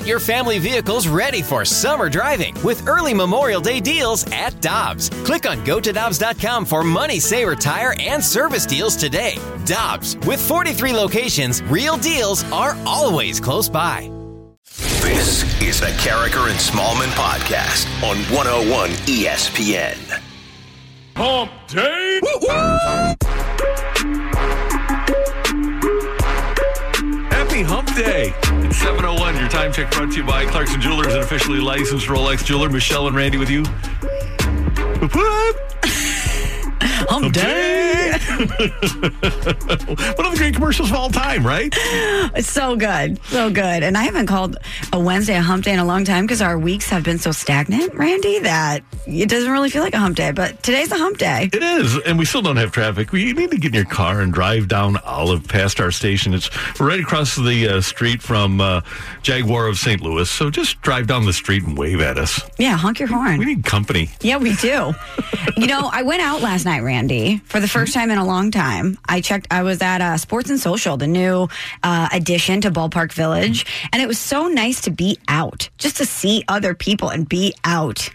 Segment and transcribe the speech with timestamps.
[0.00, 5.10] Get your family vehicles ready for summer driving with early Memorial Day deals at Dobbs.
[5.26, 9.36] Click on gotodobbs.com for money saver tire and service deals today.
[9.66, 14.10] Dobbs, with 43 locations, real deals are always close by.
[15.02, 19.98] This is the Karraker and Smallman podcast on 101 ESPN.
[21.14, 22.20] Hump Day.
[27.30, 28.49] Happy Hump Day.
[28.70, 29.34] It's 701.
[29.34, 32.68] Your time check brought to you by Clarkson Jewelers, an officially licensed Rolex jeweler.
[32.68, 33.64] Michelle and Randy with you.
[35.00, 35.56] Whoop, whoop.
[37.10, 37.89] Hump day.
[38.40, 41.72] One of the great commercials of all time, right?
[42.34, 43.22] It's so good.
[43.24, 43.82] So good.
[43.82, 44.56] And I haven't called
[44.92, 47.32] a Wednesday a hump day in a long time because our weeks have been so
[47.32, 50.30] stagnant, Randy, that it doesn't really feel like a hump day.
[50.30, 51.50] But today's a hump day.
[51.52, 53.12] It is, and we still don't have traffic.
[53.12, 56.32] We need to get in your car and drive down Olive past our station.
[56.32, 56.50] It's
[56.80, 58.80] right across the uh, street from uh,
[59.22, 60.00] Jaguar of St.
[60.00, 60.30] Louis.
[60.30, 62.40] So just drive down the street and wave at us.
[62.58, 63.38] Yeah, honk your horn.
[63.38, 64.08] We need company.
[64.22, 64.94] Yeah, we do.
[65.58, 68.50] you know, I went out last night, Randy, for the first time in a long
[68.50, 68.96] time.
[69.08, 71.48] I checked, I was at uh, Sports and Social, the new
[71.82, 73.66] uh, addition to Ballpark Village.
[73.92, 77.54] And it was so nice to be out, just to see other people and be
[77.64, 78.08] out.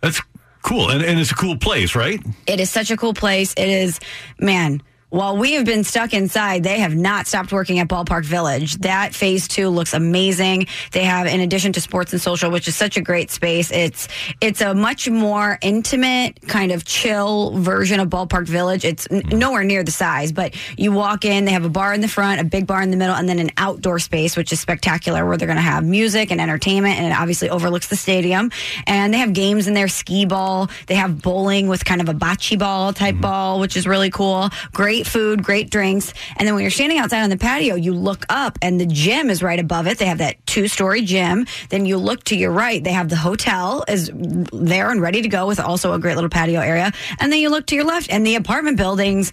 [0.00, 0.20] That's
[0.62, 2.20] cool, and, and it's a cool place, right?
[2.46, 3.52] It is such a cool place.
[3.56, 3.98] It is,
[4.38, 4.82] man.
[5.12, 8.76] While we have been stuck inside, they have not stopped working at Ballpark Village.
[8.76, 10.68] That phase two looks amazing.
[10.92, 14.08] They have, in addition to sports and social, which is such a great space, it's
[14.40, 18.86] it's a much more intimate, kind of chill version of Ballpark Village.
[18.86, 19.38] It's n- mm-hmm.
[19.38, 22.40] nowhere near the size, but you walk in, they have a bar in the front,
[22.40, 25.36] a big bar in the middle, and then an outdoor space, which is spectacular, where
[25.36, 28.50] they're going to have music and entertainment, and it obviously overlooks the stadium.
[28.86, 30.70] And they have games in there, skee ball.
[30.86, 33.20] They have bowling with kind of a bocce ball type mm-hmm.
[33.20, 34.48] ball, which is really cool.
[34.72, 36.12] Great food, great drinks.
[36.36, 39.30] And then when you're standing outside on the patio, you look up and the gym
[39.30, 39.98] is right above it.
[39.98, 41.46] They have that two story gym.
[41.70, 44.10] Then you look to your right, they have the hotel is
[44.52, 46.92] there and ready to go with also a great little patio area.
[47.20, 49.32] And then you look to your left and the apartment building's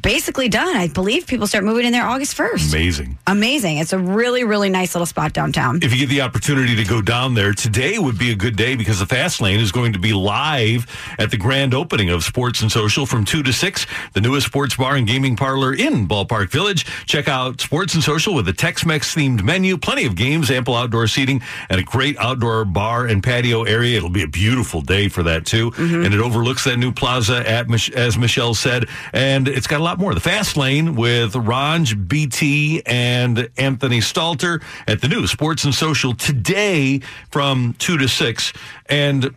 [0.00, 0.76] basically done.
[0.76, 2.72] I believe people start moving in there August 1st.
[2.72, 3.18] Amazing.
[3.26, 3.78] Amazing.
[3.78, 5.80] It's a really, really nice little spot downtown.
[5.82, 8.74] If you get the opportunity to go down there, today would be a good day
[8.74, 10.86] because the Fast Lane is going to be live
[11.18, 14.76] at the grand opening of Sports and Social from 2 to 6, the newest sports
[14.76, 16.84] bar and gaming parlor in Ballpark Village.
[17.06, 21.08] Check out Sports and Social with a Tex-Mex themed menu, plenty of games, ample outdoor
[21.08, 23.96] seating, and a great outdoor bar and patio area.
[23.96, 25.72] It'll be a beautiful day for that too.
[25.72, 26.04] Mm-hmm.
[26.04, 29.98] And it overlooks that new plaza at, as Michelle said, and it's got a lot
[29.98, 30.14] more.
[30.14, 36.14] The Fast Lane with Ranj BT and Anthony Stalter at the new Sports and Social
[36.14, 37.00] today
[37.30, 38.52] from 2 to 6.
[38.86, 39.34] And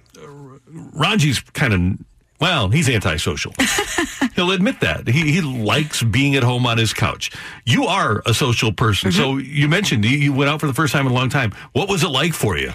[0.95, 2.05] Ranji's kind of,
[2.43, 3.53] well, he's antisocial.
[4.35, 5.07] He'll admit that.
[5.07, 7.31] He, he likes being at home on his couch.
[7.65, 9.13] You are a social person.
[9.13, 9.49] So mm-hmm.
[9.49, 11.53] you mentioned you, you went out for the first time in a long time.
[11.71, 12.73] What was it like for you?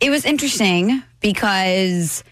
[0.00, 2.24] it was interesting because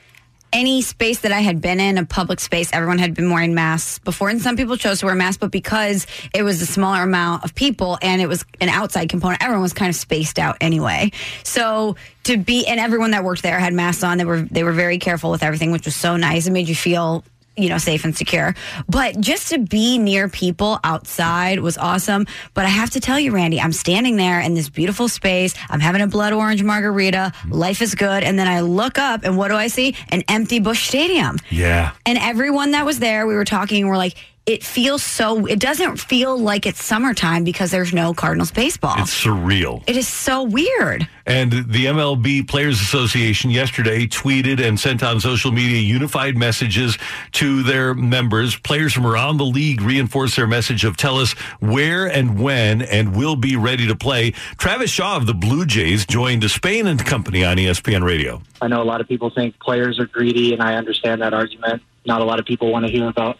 [0.52, 3.98] any space that I had been in, a public space, everyone had been wearing masks
[3.98, 4.28] before.
[4.28, 7.54] And some people chose to wear masks, but because it was a smaller amount of
[7.54, 11.10] people and it was an outside component, everyone was kind of spaced out anyway.
[11.42, 14.18] So to be, and everyone that worked there had masks on.
[14.18, 16.46] They were, they were very careful with everything, which was so nice.
[16.46, 17.24] It made you feel
[17.58, 18.54] you know, safe and secure.
[18.88, 22.26] But just to be near people outside was awesome.
[22.54, 25.54] But I have to tell you, Randy, I'm standing there in this beautiful space.
[25.68, 27.32] I'm having a blood orange margarita.
[27.48, 28.22] Life is good.
[28.22, 29.96] And then I look up and what do I see?
[30.10, 31.38] An empty Busch Stadium.
[31.50, 31.92] Yeah.
[32.06, 34.16] And everyone that was there, we were talking we're like,
[34.48, 38.94] it feels so, it doesn't feel like it's summertime because there's no Cardinals baseball.
[38.96, 39.84] It's surreal.
[39.86, 41.06] it is so weird.
[41.26, 46.96] And the MLB Players Association yesterday tweeted and sent on social media unified messages
[47.32, 48.56] to their members.
[48.56, 53.14] Players from around the league reinforced their message of tell us where and when and
[53.14, 54.30] we'll be ready to play.
[54.56, 58.40] Travis Shaw of the Blue Jays joined Spain and Company on ESPN Radio.
[58.62, 61.82] I know a lot of people think players are greedy, and I understand that argument.
[62.06, 63.36] Not a lot of people want to hear about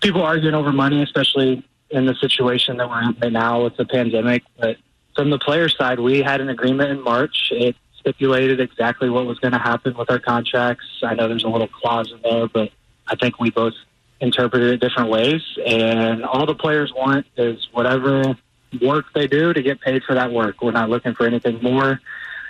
[0.00, 3.84] people arguing over money, especially in the situation that we're in right now with the
[3.84, 4.42] pandemic.
[4.58, 4.76] But
[5.14, 7.48] from the player side, we had an agreement in March.
[7.50, 10.84] It stipulated exactly what was going to happen with our contracts.
[11.02, 12.70] I know there's a little clause in there, but
[13.06, 13.74] I think we both
[14.20, 15.42] interpreted it different ways.
[15.64, 18.36] And all the players want is whatever
[18.80, 20.62] work they do to get paid for that work.
[20.62, 22.00] We're not looking for anything more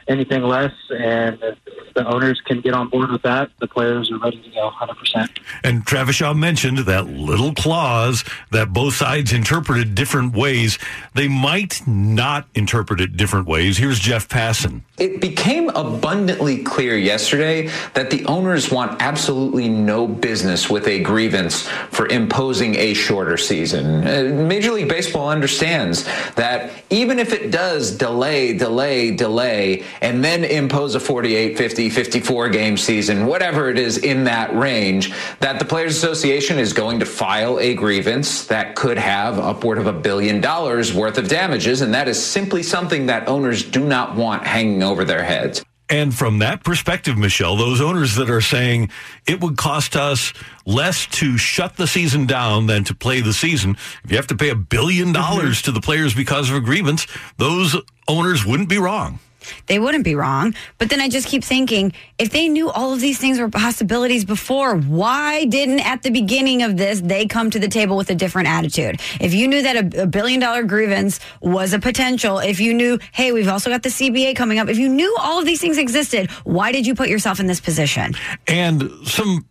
[0.08, 0.72] anything less.
[0.90, 4.50] And if the owners can get on board with that, the players are ready to
[4.50, 5.28] go 100%.
[5.64, 10.78] And Travis Shaw mentioned that little clause that both sides interpreted different ways.
[11.14, 13.78] They might not interpret it different ways.
[13.78, 14.82] Here's Jeff Passan.
[14.98, 21.66] It became abundantly clear yesterday that the owners want absolutely no business with a grievance
[21.90, 24.06] for imposing a shorter season.
[24.06, 26.04] Uh, Major League Baseball understands
[26.34, 32.48] that even if it does delay, delay, delay, and then impose a 48, 50, 54
[32.48, 37.06] game season, whatever it is in that range, that the Players Association is going to
[37.06, 41.80] file a grievance that could have upward of a billion dollars worth of damages.
[41.80, 45.62] And that is simply something that owners do not want hanging over their heads.
[45.88, 48.90] And from that perspective, Michelle, those owners that are saying
[49.26, 50.32] it would cost us
[50.64, 54.36] less to shut the season down than to play the season, if you have to
[54.36, 55.66] pay a billion dollars mm-hmm.
[55.66, 57.06] to the players because of a grievance,
[57.36, 57.76] those
[58.08, 59.20] owners wouldn't be wrong.
[59.66, 60.54] They wouldn't be wrong.
[60.78, 64.24] But then I just keep thinking if they knew all of these things were possibilities
[64.24, 68.14] before, why didn't at the beginning of this they come to the table with a
[68.14, 69.00] different attitude?
[69.20, 72.98] If you knew that a, a billion dollar grievance was a potential, if you knew,
[73.12, 75.78] hey, we've also got the CBA coming up, if you knew all of these things
[75.78, 78.14] existed, why did you put yourself in this position?
[78.46, 79.46] And some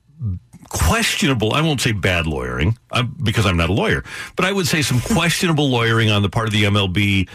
[0.69, 4.03] questionable, I won't say bad lawyering uh, because I'm not a lawyer,
[4.35, 7.29] but I would say some questionable lawyering on the part of the MLB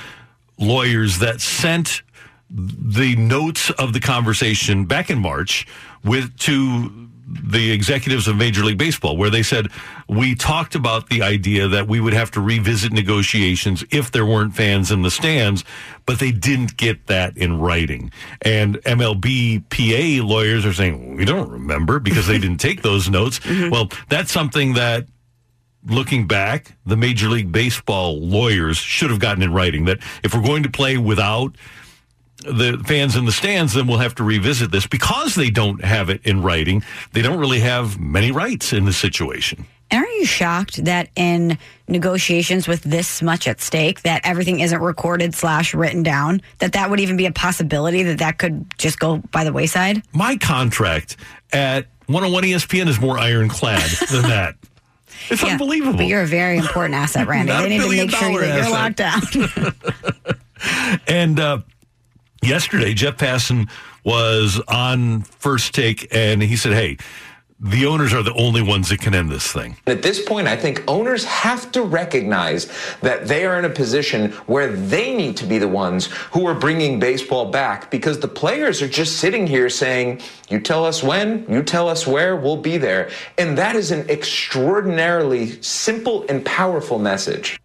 [0.59, 2.03] lawyers that sent
[2.51, 5.67] the notes of the conversation back in March
[6.05, 9.69] with to the executives of Major League Baseball, where they said
[10.09, 14.55] we talked about the idea that we would have to revisit negotiations if there weren't
[14.55, 15.65] fans in the stands,
[16.07, 18.11] but they didn't get that in writing.
[18.43, 23.41] And MLB PA lawyers are saying we don't remember because they didn't take those notes.
[23.51, 23.71] Mm-hmm.
[23.71, 25.07] Well, that's something that
[25.85, 30.43] looking back, the Major League Baseball lawyers should have gotten in writing that if we're
[30.43, 31.57] going to play without
[32.43, 36.11] the fans in the stands, then we'll have to revisit this because they don't have
[36.11, 36.83] it in writing.
[37.13, 39.67] They don't really have many rights in the situation.
[39.93, 41.59] And are you shocked that in
[41.89, 46.43] negotiations with this much at stake, that everything isn't recorded slash written down?
[46.59, 50.03] That that would even be a possibility that that could just go by the wayside?
[50.13, 51.17] My contract
[51.53, 54.55] at 101 ESPN is more ironclad than that.
[55.29, 55.99] It's Yeah, unbelievable.
[55.99, 57.53] But you're a very important asset, Randy.
[57.57, 59.37] They need to make sure that you're asset.
[59.37, 59.75] locked down.
[61.07, 61.61] And uh,
[62.43, 63.69] yesterday, Jeff Passan
[64.05, 66.97] was on first take, and he said, "Hey,
[67.59, 70.57] the owners are the only ones that can end this thing." At this point, I
[70.57, 72.71] think owners have to recognize
[73.03, 76.55] that they are in a position where they need to be the ones who are
[76.55, 81.45] bringing baseball back because the players are just sitting here saying, You tell us when,
[81.49, 83.11] you tell us where, we'll be there.
[83.37, 87.61] And that is an extraordinarily simple and powerful message.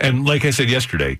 [0.00, 1.18] And like I said yesterday,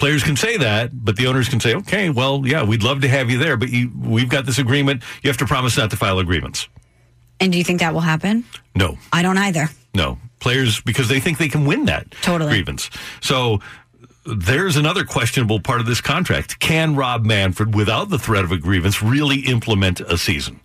[0.00, 3.08] players can say that, but the owners can say, "Okay, well, yeah, we'd love to
[3.08, 5.04] have you there, but you, we've got this agreement.
[5.22, 6.68] You have to promise not to file agreements."
[7.42, 8.44] and do you think that will happen?
[8.74, 9.68] No, I don't either.
[9.94, 12.50] no, players because they think they can win that Totally.
[12.50, 12.90] grievance.
[13.20, 13.60] So.
[14.26, 16.58] There's another questionable part of this contract.
[16.60, 20.60] Can Rob Manfred, without the threat of a grievance, really implement a season?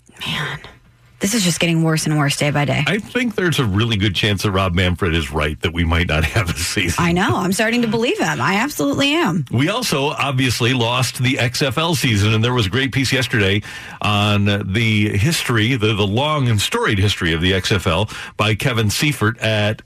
[1.19, 2.83] This is just getting worse and worse day by day.
[2.85, 6.07] I think there's a really good chance that Rob Manfred is right that we might
[6.07, 7.03] not have a season.
[7.03, 7.37] I know.
[7.37, 8.41] I'm starting to believe him.
[8.41, 9.45] I absolutely am.
[9.51, 13.61] We also obviously lost the XFL season, and there was a great piece yesterday
[14.01, 19.37] on the history, the, the long and storied history of the XFL by Kevin Seifert
[19.39, 19.81] at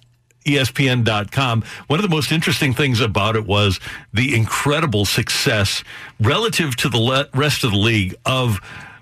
[0.45, 1.63] ESPN.com.
[1.87, 3.79] One of the most interesting things about it was
[4.13, 5.83] the incredible success
[6.19, 8.59] relative to the le- rest of the league of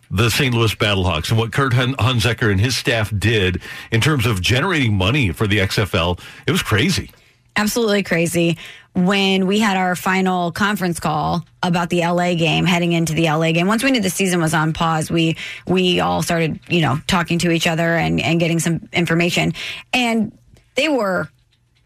[0.09, 0.53] the St.
[0.53, 3.61] Louis Battlehawks and what Kurt Hun- Hunzeker and his staff did
[3.91, 6.19] in terms of generating money for the XFL.
[6.45, 7.11] It was crazy.
[7.55, 8.57] absolutely crazy
[8.93, 13.51] when we had our final conference call about the LA game heading into the LA
[13.51, 13.67] game.
[13.67, 15.35] Once we knew the season was on pause, we
[15.67, 19.53] we all started, you know, talking to each other and, and getting some information.
[19.93, 20.37] And
[20.75, 21.29] they were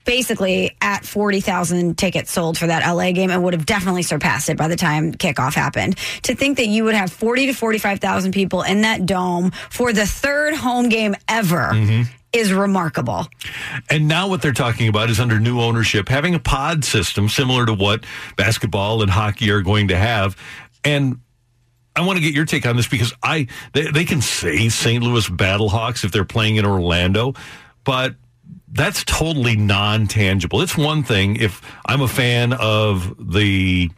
[0.05, 4.57] basically at 40,000 tickets sold for that LA game and would have definitely surpassed it
[4.57, 5.97] by the time kickoff happened.
[6.23, 10.05] To think that you would have 40 to 45,000 people in that dome for the
[10.05, 12.11] third home game ever mm-hmm.
[12.33, 13.27] is remarkable.
[13.89, 17.65] And now what they're talking about is under new ownership, having a pod system similar
[17.65, 18.05] to what
[18.35, 20.35] basketball and hockey are going to have.
[20.83, 21.19] And
[21.95, 25.03] I want to get your take on this because I they, they can say St.
[25.03, 27.33] Louis Battlehawks if they're playing in Orlando,
[27.83, 28.15] but
[28.71, 30.61] that's totally non-tangible.
[30.61, 33.91] It's one thing if I'm a fan of the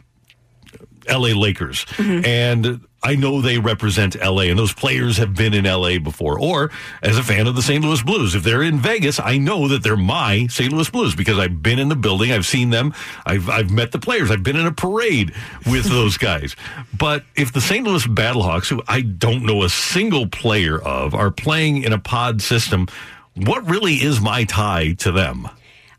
[1.07, 2.25] LA Lakers mm-hmm.
[2.25, 6.39] and I know they represent LA and those players have been in LA before.
[6.39, 7.83] Or as a fan of the St.
[7.83, 10.71] Louis Blues, if they're in Vegas, I know that they're my St.
[10.71, 12.93] Louis Blues because I've been in the building, I've seen them,
[13.25, 15.33] I've, I've met the players, I've been in a parade
[15.65, 16.55] with those guys.
[16.97, 17.85] But if the St.
[17.85, 22.41] Louis Battlehawks, who I don't know a single player of, are playing in a pod
[22.41, 22.87] system,
[23.35, 25.47] what really is my tie to them?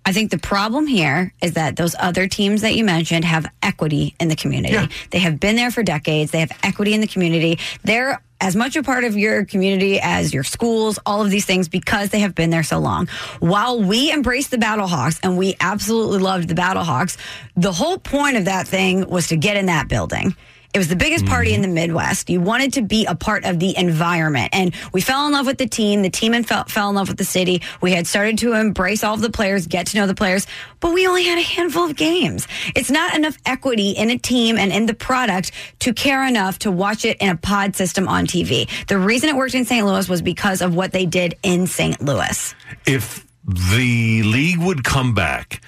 [0.07, 4.15] I think the problem here is that those other teams that you mentioned have equity
[4.21, 4.75] in the community.
[4.75, 4.89] Yeah.
[5.11, 6.31] They have been there for decades.
[6.31, 7.59] They have equity in the community.
[7.85, 11.69] They're as much a part of your community as your schools, all of these things
[11.69, 13.07] because they have been there so long.
[13.41, 17.17] While we embrace the Battlehawks and we absolutely loved the Battlehawks,
[17.57, 20.37] the whole point of that thing was to get in that building.
[20.75, 21.71] It was the biggest party in mm-hmm.
[21.71, 22.29] the Midwest.
[22.29, 24.51] You wanted to be a part of the environment.
[24.53, 26.03] And we fell in love with the team.
[26.03, 27.63] The team and fell, fell in love with the city.
[27.81, 30.49] We had started to embrace all of the players, get to know the players,
[30.81, 32.49] but we only had a handful of games.
[32.75, 36.73] It's not enough equity in a team and in the product to care enough to
[36.73, 38.69] watch it in a pod system on TV.
[38.89, 39.87] The reason it worked in St.
[39.87, 42.01] Louis was because of what they did in St.
[42.01, 42.55] Louis.
[42.85, 45.63] if the league would come back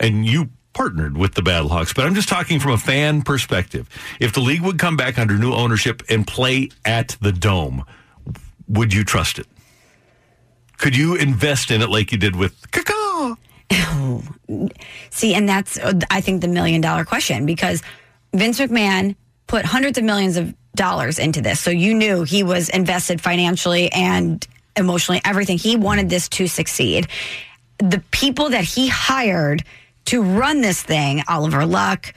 [0.00, 3.88] and you partnered with the Battlehawks, but I'm just talking from a fan perspective.
[4.20, 7.84] If the league would come back under new ownership and play at the Dome,
[8.68, 9.46] would you trust it?
[10.78, 13.36] Could you invest in it like you did with Kaka?
[15.10, 15.78] See, and that's,
[16.10, 17.82] I think, the million dollar question because
[18.32, 21.60] Vince McMahon put hundreds of millions of dollars into this.
[21.60, 24.46] So you knew he was invested financially and
[24.76, 25.58] emotionally, everything.
[25.58, 27.08] He wanted this to succeed.
[27.78, 29.64] The people that he hired
[30.10, 32.12] to run this thing, Oliver Luck,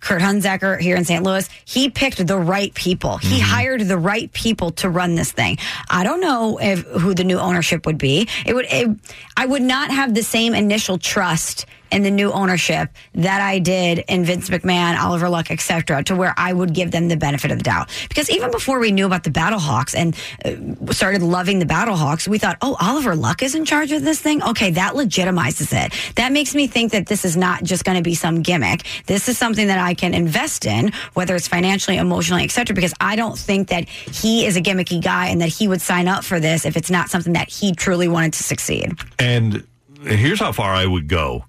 [0.00, 1.22] Kurt Hunzeker here in St.
[1.22, 3.18] Louis, he picked the right people.
[3.18, 3.40] He mm-hmm.
[3.40, 5.58] hired the right people to run this thing.
[5.88, 8.28] I don't know if who the new ownership would be.
[8.44, 8.88] It would it,
[9.36, 14.04] I would not have the same initial trust in the new ownership that I did
[14.08, 17.58] in Vince McMahon, Oliver Luck, etc., to where I would give them the benefit of
[17.58, 17.90] the doubt.
[18.08, 22.38] Because even before we knew about the Battlehawks and uh, started loving the Battlehawks, we
[22.38, 24.42] thought, oh, Oliver Luck is in charge of this thing.
[24.42, 25.92] Okay, that legitimizes it.
[26.16, 28.84] That makes me think that this is not just going to be some gimmick.
[29.06, 32.74] This is something that I can invest in, whether it's financially, emotionally, etc.
[32.74, 36.08] Because I don't think that he is a gimmicky guy and that he would sign
[36.08, 38.92] up for this if it's not something that he truly wanted to succeed.
[39.18, 39.66] And
[40.02, 41.44] here's how far I would go.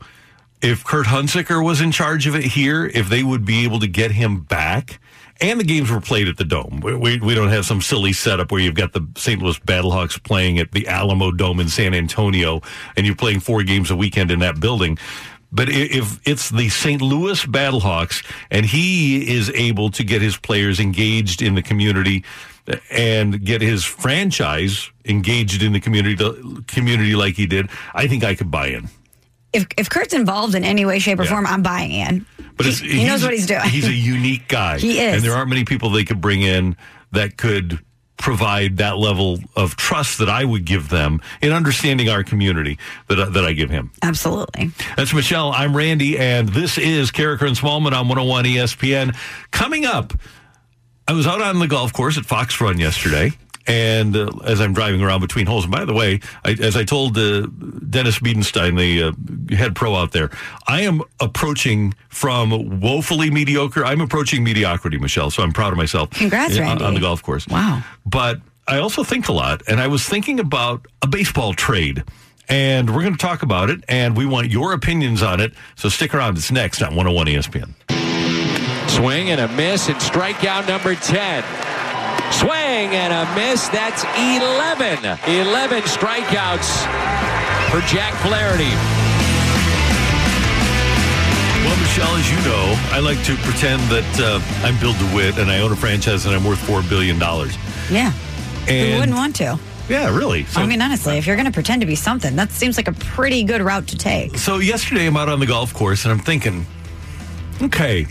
[0.62, 3.88] If Kurt Hunzeker was in charge of it here, if they would be able to
[3.88, 5.00] get him back,
[5.40, 6.80] and the games were played at the Dome.
[6.82, 9.42] We, we, we don't have some silly setup where you've got the St.
[9.42, 12.62] Louis Battlehawks playing at the Alamo Dome in San Antonio,
[12.96, 14.98] and you're playing four games a weekend in that building.
[15.52, 17.02] But if it's the St.
[17.02, 22.26] Louis Battlehawks and he is able to get his players engaged in the community
[22.92, 28.26] and get his franchise engaged in the community, the community like he did, I think
[28.26, 28.90] I could buy in.
[29.58, 31.30] If if Kurt's involved in any way, shape, or Yeah.
[31.30, 32.26] form, I'm buying in.
[32.56, 33.62] But he, it's, he knows what he's doing.
[33.70, 34.78] He's a unique guy.
[34.80, 35.16] He is.
[35.16, 36.76] and there aren't many people they could bring in
[37.12, 37.80] that could
[38.18, 43.20] provide that level of trust that I would give them in understanding our community that
[43.20, 43.92] I- that I give him.
[44.02, 44.72] Absolutely.
[44.96, 45.52] That's Michelle.
[45.52, 49.16] I'm Randy, and this is Karraker and Smallman on 101 ESPN.
[49.52, 50.14] Coming up,
[51.08, 53.32] I was out on the golf course at Fox Run yesterday.
[53.68, 56.84] And uh, as I'm driving around between holes, and by the way, I, as I
[56.86, 57.42] told uh,
[57.90, 59.04] Dennis Biedenstein, the
[59.54, 60.30] uh, head pro out there,
[60.68, 63.84] I am approaching from woefully mediocre.
[63.86, 65.32] I'm approaching mediocrity, Michelle.
[65.32, 66.10] So I'm proud of myself.
[66.12, 66.86] Congrats, uh, on- Randy.
[66.86, 67.46] on the golf course.
[67.48, 67.84] Wow.
[68.06, 72.04] But I also think a lot, and I was thinking about a baseball trade.
[72.50, 75.54] And we're going to talk about it, and we want your opinions on it.
[75.76, 76.38] So stick around.
[76.38, 77.74] It's next on 101 ESPN.
[78.90, 81.44] Swing and a miss and strikeout number 10.
[82.32, 83.68] Swing and a miss.
[83.70, 85.04] That's 11.
[85.04, 86.70] 11 strikeouts
[87.72, 88.74] for Jack Flaherty.
[91.66, 95.50] Well, Michelle, as you know, I like to pretend that uh, I'm Bill DeWitt and
[95.52, 97.18] I own a franchise and I'm worth $4 billion.
[97.20, 98.14] Yeah.
[98.68, 99.60] And Who wouldn't want to?
[99.90, 100.44] Yeah, really.
[100.46, 102.88] So, I mean, honestly, if you're going to pretend to be something, that seems like
[102.88, 104.38] a pretty good route to take.
[104.38, 106.66] so yesterday I'm out on the golf course and I'm thinking,
[107.62, 108.06] okay,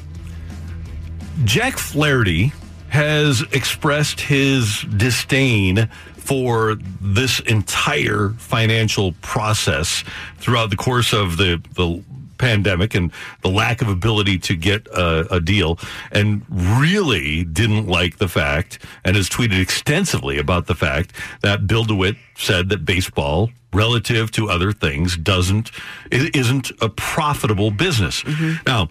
[1.45, 2.53] Jack Flaherty
[2.97, 5.87] has expressed his disdain
[6.17, 10.03] for this entire financial process
[10.39, 12.03] throughout the course of the, the
[12.39, 13.13] pandemic and
[13.43, 15.79] the lack of ability to get a, a deal
[16.11, 21.13] and really didn't like the fact and has tweeted extensively about the fact
[21.43, 25.71] that Bill DeWitt said that baseball relative to other things doesn't
[26.11, 28.23] isn't a profitable business.
[28.23, 28.63] Mm-hmm.
[28.67, 28.89] Now,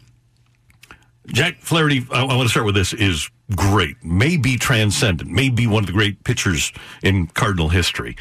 [1.25, 4.03] Jack Flaherty, I, I want to start with this, is great.
[4.03, 6.71] May be transcendent, may be one of the great pitchers
[7.03, 8.15] in Cardinal history.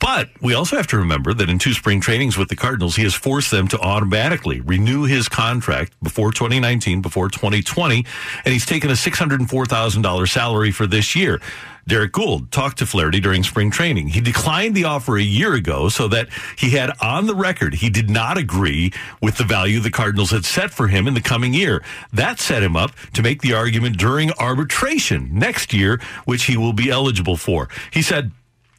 [0.00, 3.04] But we also have to remember that in two spring trainings with the Cardinals, he
[3.04, 8.04] has forced them to automatically renew his contract before 2019, before 2020,
[8.44, 11.40] and he's taken a $604,000 salary for this year.
[11.86, 14.08] Derrick Goold talked to Flaherty during spring training.
[14.08, 17.90] He declined the offer a year ago so that he had on the record he
[17.90, 21.52] did not agree with the value the Cardinals had set for him in the coming
[21.52, 21.82] year.
[22.12, 26.72] That set him up to make the argument during arbitration next year, which he will
[26.72, 27.68] be eligible for.
[27.90, 28.32] He said,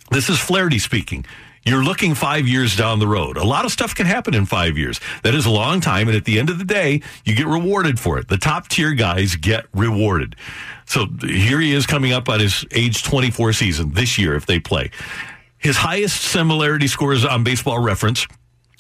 [0.10, 1.26] This is Flaherty speaking.
[1.66, 3.38] You're looking five years down the road.
[3.38, 5.00] A lot of stuff can happen in five years.
[5.24, 6.08] That is a long time.
[6.08, 8.28] And at the end of the day, you get rewarded for it.
[8.28, 10.36] The top tier guys get rewarded.
[10.86, 14.60] So here he is coming up on his age 24 season this year if they
[14.60, 14.92] play.
[15.58, 18.28] His highest similarity scores on baseball reference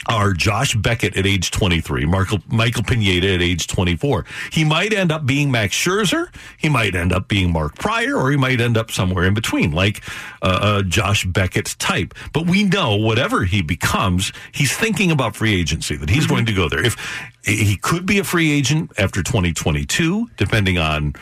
[0.07, 4.25] are Josh Beckett at age 23, Michael, Michael Pineda at age 24.
[4.51, 6.33] He might end up being Max Scherzer.
[6.57, 9.71] He might end up being Mark Prior, or he might end up somewhere in between,
[9.71, 10.03] like
[10.41, 12.13] uh, uh, Josh Beckett's type.
[12.33, 16.53] But we know whatever he becomes, he's thinking about free agency, that he's going to
[16.53, 16.83] go there.
[16.83, 16.95] If
[17.43, 21.13] he could be a free agent after 2022, depending on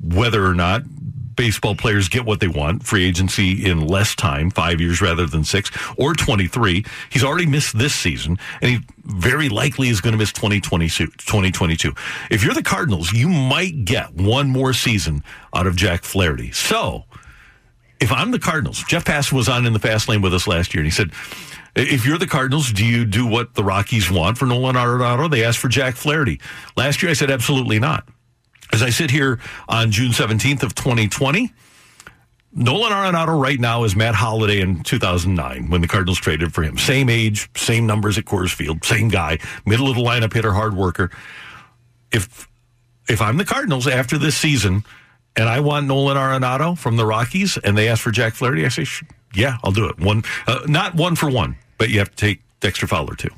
[0.00, 0.82] whether or not
[1.34, 5.44] baseball players get what they want, free agency in less time, five years rather than
[5.44, 6.84] six, or 23.
[7.10, 11.06] He's already missed this season, and he very likely is going to miss 2022.
[11.06, 11.92] 2022.
[12.30, 15.22] If you're the Cardinals, you might get one more season
[15.54, 16.52] out of Jack Flaherty.
[16.52, 17.04] So,
[18.00, 20.74] if I'm the Cardinals, Jeff Passan was on in the fast lane with us last
[20.74, 21.12] year, and he said,
[21.74, 25.30] if you're the Cardinals, do you do what the Rockies want for Nolan Arenado?
[25.30, 26.38] They asked for Jack Flaherty.
[26.76, 28.06] Last year, I said absolutely not.
[28.72, 29.38] As I sit here
[29.68, 31.52] on June 17th of 2020,
[32.54, 36.76] Nolan Arenado right now is Matt Holliday in 2009 when the Cardinals traded for him.
[36.76, 40.74] Same age, same numbers at Coors Field, same guy, middle of the lineup hitter, hard
[40.74, 41.10] worker.
[42.12, 42.48] If
[43.08, 44.84] if I'm the Cardinals after this season
[45.34, 48.68] and I want Nolan Arenado from the Rockies and they ask for Jack Flaherty, I
[48.68, 48.86] say,
[49.34, 49.98] yeah, I'll do it.
[49.98, 53.30] One, uh, not one for one, but you have to take Dexter Fowler too.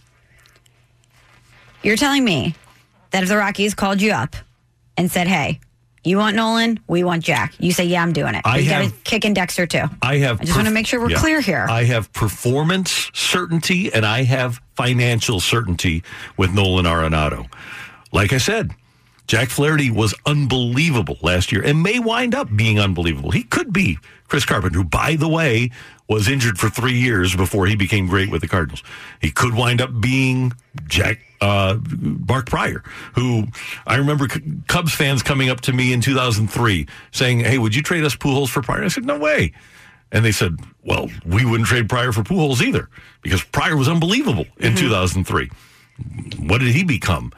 [1.83, 2.55] You're telling me
[3.11, 4.37] that if the Rockies called you up
[4.97, 5.61] and said, "Hey,
[6.03, 6.81] you want Nolan?
[6.87, 9.67] We want Jack." You say, "Yeah, I'm doing it." I got to kick in Dexter
[9.67, 9.85] too.
[10.03, 10.41] I have.
[10.41, 11.19] I just want to make sure we're yeah.
[11.19, 11.67] clear here.
[11.69, 16.03] I have performance certainty and I have financial certainty
[16.37, 17.47] with Nolan Arenado.
[18.13, 18.73] Like I said,
[19.27, 23.31] Jack Flaherty was unbelievable last year and may wind up being unbelievable.
[23.31, 23.99] He could be
[24.29, 25.71] Chris Carpenter, who, by the way,
[26.09, 28.83] was injured for three years before he became great with the Cardinals.
[29.21, 30.53] He could wind up being
[30.87, 31.79] Jack uh,
[32.29, 32.83] Mark Prior,
[33.15, 33.45] who
[33.87, 37.83] I remember C- Cubs fans coming up to me in 2003 saying, "Hey, would you
[37.83, 39.53] trade us Pujols for Prior?" I said, "No way."
[40.11, 42.89] And they said, "Well, we wouldn't trade Prior for Pujols either
[43.23, 45.51] because Prior was unbelievable in 2003."
[46.39, 47.33] What did he become?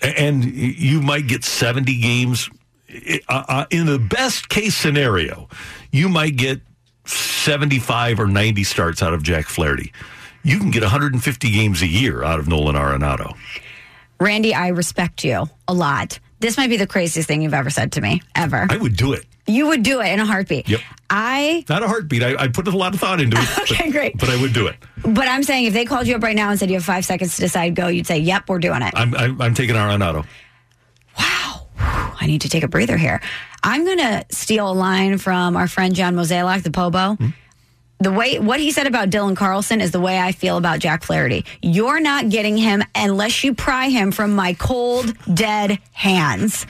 [0.00, 2.48] and you might get 70 games.
[3.28, 5.48] Uh, uh, in the best case scenario,
[5.90, 6.60] you might get
[7.04, 9.92] 75 or 90 starts out of Jack Flaherty.
[10.48, 13.36] You can get 150 games a year out of Nolan Arenado.
[14.18, 16.18] Randy, I respect you a lot.
[16.40, 18.66] This might be the craziest thing you've ever said to me, ever.
[18.70, 19.26] I would do it.
[19.46, 20.68] you would do it in a heartbeat.
[20.68, 20.80] Yep.
[21.10, 22.22] I, Not a heartbeat.
[22.22, 23.48] I, I put a lot of thought into it.
[23.70, 24.18] Okay, but, great.
[24.18, 24.76] But I would do it.
[25.02, 27.04] but I'm saying if they called you up right now and said you have five
[27.04, 30.24] seconds to decide, go, you'd say, "Yep, we're doing it." I'm, I'm, I'm taking Arenado.
[31.18, 33.20] wow, I need to take a breather here.
[33.62, 37.14] I'm going to steal a line from our friend John Mozeliak, the Pobo.
[37.16, 37.28] Hmm?
[38.00, 41.02] The way what he said about Dylan Carlson is the way I feel about Jack
[41.02, 41.44] Flaherty.
[41.62, 46.64] You're not getting him unless you pry him from my cold, dead hands.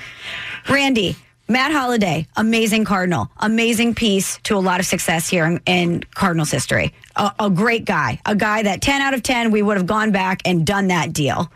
[0.71, 6.05] Randy, Matt Holliday, amazing Cardinal, amazing piece to a lot of success here in, in
[6.15, 6.95] Cardinals history.
[7.17, 10.13] A, a great guy, a guy that 10 out of 10, we would have gone
[10.13, 11.51] back and done that deal.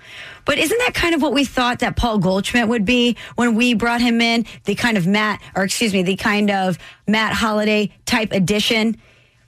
[0.44, 3.72] But isn't that kind of what we thought that Paul Goldschmidt would be when we
[3.72, 4.44] brought him in?
[4.64, 8.98] The kind of Matt, or excuse me, the kind of Matt Holliday type addition.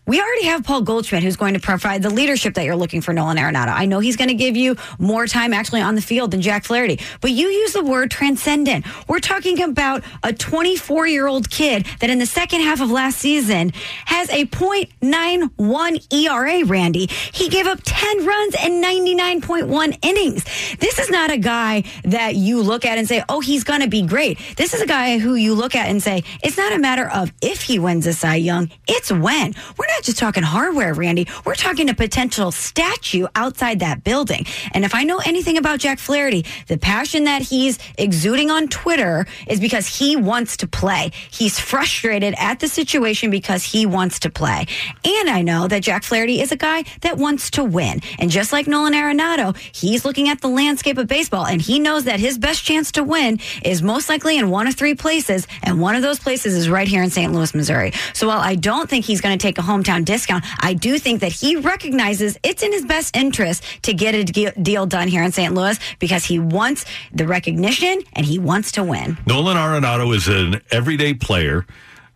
[0.06, 3.14] We already have Paul Goldschmidt who's going to provide the leadership that you're looking for
[3.14, 3.68] Nolan Arenado.
[3.68, 6.64] I know he's going to give you more time actually on the field than Jack
[6.64, 8.84] Flaherty, but you use the word transcendent.
[9.08, 13.18] We're talking about a 24 year old kid that in the second half of last
[13.18, 13.72] season
[14.04, 17.06] has a .91 ERA, Randy.
[17.32, 20.44] He gave up 10 runs and 99.1 innings.
[20.80, 23.88] This is not a guy that you look at and say, oh, he's going to
[23.88, 24.38] be great.
[24.56, 27.32] This is a guy who you look at and say, it's not a matter of
[27.40, 29.54] if he wins a Cy Young, it's when.
[29.78, 31.26] We're not just talking hardware, Randy.
[31.44, 34.46] We're talking a potential statue outside that building.
[34.72, 39.26] And if I know anything about Jack Flaherty, the passion that he's exuding on Twitter
[39.46, 41.12] is because he wants to play.
[41.30, 44.66] He's frustrated at the situation because he wants to play.
[45.04, 48.00] And I know that Jack Flaherty is a guy that wants to win.
[48.18, 52.04] And just like Nolan Arenado, he's looking at the landscape of baseball and he knows
[52.04, 55.46] that his best chance to win is most likely in one of three places.
[55.62, 57.32] And one of those places is right here in St.
[57.32, 57.92] Louis, Missouri.
[58.12, 60.44] So while I don't think he's going to take a home hometown discount.
[60.60, 64.86] I do think that he recognizes it's in his best interest to get a deal
[64.86, 65.54] done here in St.
[65.54, 69.18] Louis because he wants the recognition and he wants to win.
[69.26, 71.66] Nolan Arenado is an everyday player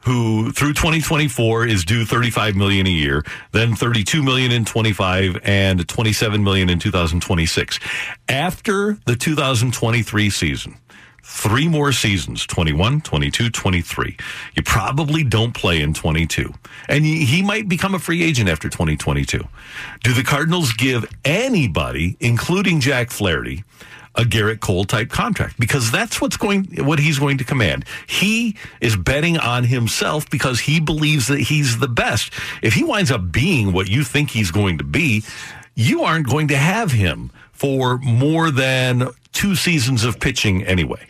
[0.01, 5.87] who through 2024 is due 35 million a year, then 32 million in 25 and
[5.87, 7.81] 27 million in 2026.
[8.29, 10.77] After the 2023 season,
[11.31, 14.17] three more seasons 21 22 23
[14.55, 16.53] you probably don't play in 22
[16.89, 19.47] and he might become a free agent after 2022
[20.03, 23.63] do the cardinals give anybody including jack flaherty
[24.15, 25.61] a Gerrit Cole type contract?
[25.61, 27.85] Because that's what's going what he's going to command.
[28.09, 32.33] He is betting on himself because he believes that he's the best.
[32.61, 35.23] If he winds up being what you think he's going to be,
[35.77, 41.05] you aren't going to have him for more than two seasons of pitching anyway.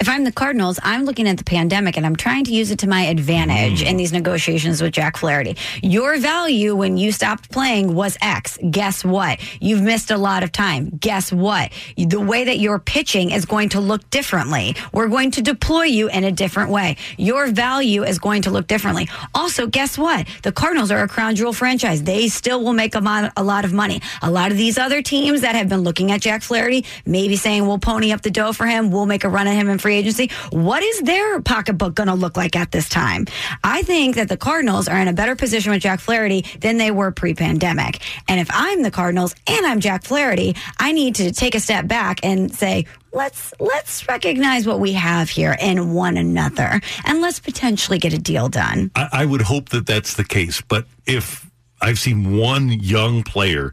[0.00, 2.78] If I'm the Cardinals, I'm looking at the pandemic and I'm trying to use it
[2.80, 3.86] to my advantage Mm.
[3.90, 5.56] in these negotiations with Jack Flaherty.
[5.82, 8.58] Your value when you stopped playing was X.
[8.70, 9.40] Guess what?
[9.60, 10.90] You've missed a lot of time.
[11.00, 11.72] Guess what?
[11.96, 14.76] The way that you're pitching is going to look differently.
[14.92, 16.96] We're going to deploy you in a different way.
[17.16, 19.08] Your value is going to look differently.
[19.34, 20.28] Also, guess what?
[20.44, 22.04] The Cardinals are a crown jewel franchise.
[22.04, 24.00] They still will make a, mon- a lot of money.
[24.22, 27.66] A lot of these other teams that have been looking at Jack Flaherty, maybe saying
[27.66, 29.87] we'll pony up the dough for him, we'll make a run at him in free
[29.96, 30.30] agency.
[30.50, 33.26] What is their pocketbook going to look like at this time?
[33.64, 36.90] I think that the Cardinals are in a better position with Jack Flaherty than they
[36.90, 38.00] were pre-pandemic.
[38.28, 41.86] And if I'm the Cardinals and I'm Jack Flaherty, I need to take a step
[41.86, 47.40] back and say, let's let's recognize what we have here in one another and let's
[47.40, 48.90] potentially get a deal done.
[48.94, 50.60] I, I would hope that that's the case.
[50.60, 51.48] But if
[51.80, 53.72] I've seen one young player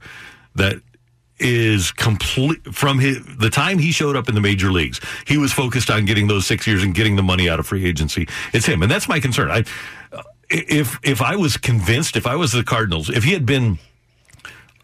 [0.56, 0.78] that
[1.40, 5.52] is complete from his, the time he showed up in the major leagues, he was
[5.52, 8.28] focused on getting those six years and getting the money out of free agency.
[8.54, 9.52] It's him, and that's my concern.
[9.52, 9.64] I,
[10.50, 13.80] if if I was convinced, if I was the Cardinals, if he had been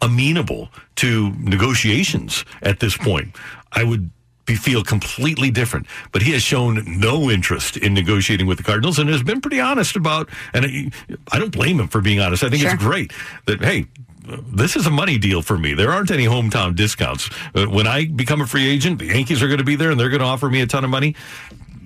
[0.00, 3.36] amenable to negotiations at this point,
[3.72, 4.10] I would
[4.44, 5.86] be feel completely different.
[6.10, 9.60] But he has shown no interest in negotiating with the Cardinals and has been pretty
[9.60, 10.28] honest about.
[10.52, 10.90] And I,
[11.30, 12.42] I don't blame him for being honest.
[12.42, 12.72] I think Sure.
[12.74, 13.12] it's great
[13.46, 13.86] that hey.
[14.24, 15.74] This is a money deal for me.
[15.74, 17.28] There aren't any hometown discounts.
[17.54, 19.98] Uh, When I become a free agent, the Yankees are going to be there and
[19.98, 21.16] they're going to offer me a ton of money.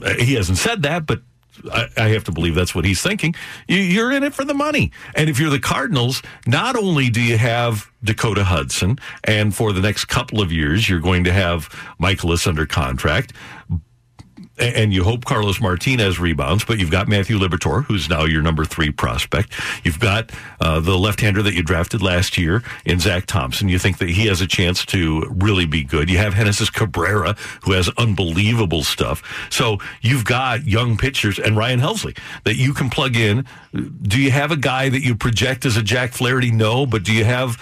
[0.05, 1.23] Uh, He hasn't said that, but
[1.73, 3.35] I, I have to believe that's what he's thinking.
[3.67, 4.93] You're in it for the money.
[5.15, 9.81] And if you're the Cardinals, not only do you have Dakota Hudson, and for the
[9.81, 11.69] next couple of years, you're going to have
[11.99, 13.33] Mikolas under contract.
[14.59, 18.65] And you hope Carlos Martinez rebounds, but you've got Matthew Liberatore, who's now your number
[18.65, 19.53] three prospect.
[19.85, 23.69] You've got uh, the left-hander that you drafted last year in Zack Thompson.
[23.69, 26.09] You think that he has a chance to really be good.
[26.09, 29.23] You have Genesis Cabrera, who has unbelievable stuff.
[29.51, 33.45] So you've got young pitchers and Ryan Helsley that you can plug in.
[33.73, 36.51] Do you have a guy that you project as a Jack Flaherty?
[36.51, 37.61] No, but do you have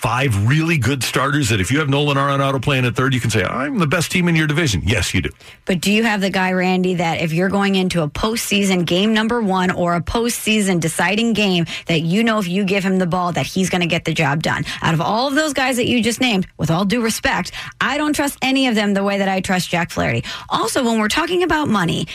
[0.00, 3.28] five really good starters that if you have Nolan Arenado playing at third, you can
[3.28, 4.80] say, I'm the best team in your division?
[4.82, 5.28] Yes, you do.
[5.66, 9.12] But do you have the guy, Randy, that if you're going into a postseason game
[9.12, 13.06] number one or a postseason deciding game, that you know if you give him the
[13.06, 14.64] ball, that he's going to get the job done?
[14.80, 17.98] Out of all of those guys that you just named, with all due respect, I
[17.98, 20.24] don't trust any of them the way that I trust Jack Flaherty.
[20.48, 22.06] Also, when we're talking about money,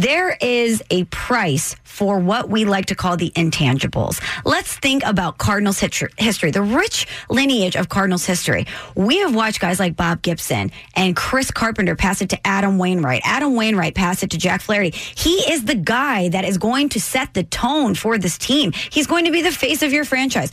[0.00, 4.20] there is a price for what we like to call the intangibles.
[4.44, 8.66] Let's think about Cardinals history, the rich lineage of Cardinals history.
[8.96, 13.22] We have watched guys like Bob Gibson and Chris Carpenter pass it to Adam Wainwright.
[13.24, 14.90] Adam Wainwright pass it to Jack Flaherty.
[14.90, 18.72] He is the guy that is going to set the tone for this team.
[18.72, 20.50] He's going to be the face of your franchise.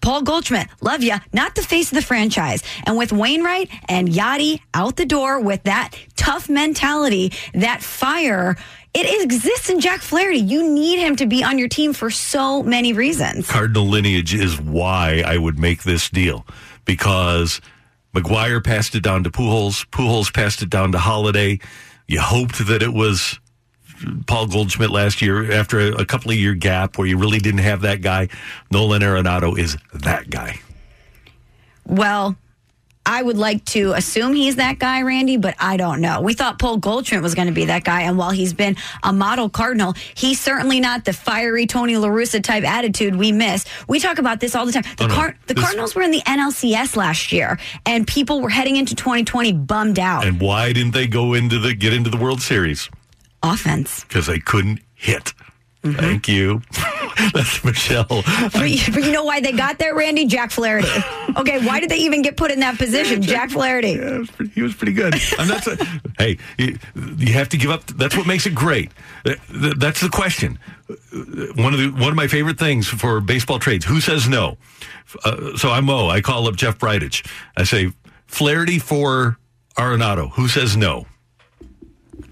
[0.00, 2.62] Paul Goldschmidt, love ya, not the face of the franchise.
[2.84, 8.56] And with Wainwright and Yadi out the door with that tough mentality, that fire,
[8.92, 10.38] it exists in Jack Flaherty.
[10.38, 13.48] You need him to be on your team for so many reasons.
[13.48, 16.44] Cardinal lineage is why I would make this deal
[16.84, 17.60] because
[18.12, 19.86] McGwire passed it down to Pujols.
[19.90, 21.60] Pujols passed it down to Holliday.
[22.08, 23.38] You hoped that it was
[24.26, 27.60] Paul Goldschmidt last year after a, a couple of year gap where you really didn't
[27.60, 28.28] have that guy.
[28.72, 30.58] Nolan Arenado is that guy.
[31.86, 32.36] Well,
[33.08, 36.20] I would like to assume he's that guy, Randy, but I don't know.
[36.20, 39.12] We thought Paul Goldschmidt was going to be that guy, and while he's been a
[39.12, 43.64] model Cardinal, he's certainly not the fiery Tony La Russa type attitude we miss.
[43.88, 44.82] We talk about this all the time.
[44.98, 45.14] The, Oh, no.
[45.14, 48.94] Car- the This- Cardinals were in the NLCS last year, and people were heading into
[48.96, 50.26] 2020 bummed out.
[50.26, 52.90] And why didn't they go into the get into the World Series?
[53.42, 54.02] Offense.
[54.08, 55.32] Because they couldn't hit.
[55.92, 56.00] Mm-hmm.
[56.00, 56.62] Thank you.
[57.32, 58.04] That's Michelle.
[58.08, 58.70] But, but
[59.04, 60.26] you know why they got there, Randy?
[60.26, 60.86] Jack Flaherty.
[61.36, 63.22] Okay, why did they even get put in that position?
[63.22, 63.90] Jack Flaherty.
[63.92, 65.14] Yeah, it was pretty- he was pretty good.
[65.38, 65.66] I'm not.
[66.18, 66.78] hey, you,
[67.16, 67.86] you have to give up.
[67.86, 68.90] That's what makes it great.
[69.24, 70.58] Uh, th- That's the question.
[70.90, 73.84] Uh, uh, one of the one of my favorite things for baseball trades.
[73.84, 74.56] Who says no?
[75.24, 76.08] Uh, so I'm Mo.
[76.08, 77.26] I call up Jeff Bridich.
[77.56, 77.92] I say
[78.26, 79.38] Flaherty for
[79.78, 80.30] Arenado.
[80.32, 81.06] Who says no?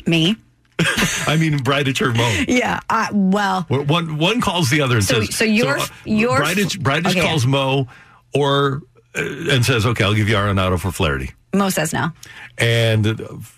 [0.07, 0.37] Me?
[1.27, 2.45] I mean Bridich or Mo.
[2.49, 2.81] Yeah.
[2.91, 5.37] Uh, well, One one calls the other and So- says.
[5.37, 7.21] so your- your- Bridich, Bridich Okay.
[7.21, 7.87] calls Mo,
[8.35, 8.83] or
[9.17, 12.11] uh, and says, "Okay, I'll give you Arenado for Flaherty." Mo says no.
[12.59, 13.05] and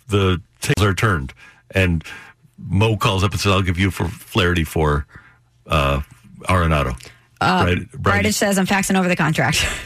[0.08, 1.32] the tables are turned.
[1.70, 2.04] And
[2.58, 5.06] Mo calls up and says, "I'll give you for Flaherty for
[5.66, 6.00] uh,
[6.48, 6.96] Arenado."
[7.40, 9.66] Bride- Bride- Bridich says I'm faxing over the contract.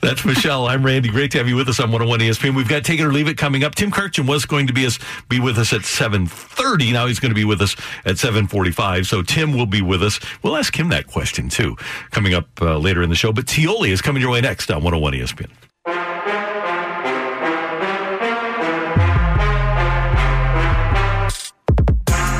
[0.00, 0.68] That's Michelle.
[0.68, 1.08] I'm Randy.
[1.08, 2.54] Great to have you with us on 101 ESPN.
[2.54, 3.74] We've got Take It or Leave It coming up.
[3.74, 6.92] Tim Kurkjian was going to be us be with us at 7:30.
[6.92, 9.06] Now he's going to be with us at 7:45.
[9.06, 10.20] So Tim will be with us.
[10.42, 11.76] We'll ask him that question too
[12.12, 13.32] coming up uh, later in the show.
[13.32, 15.50] But Tioli is coming your way next on 101 ESPN.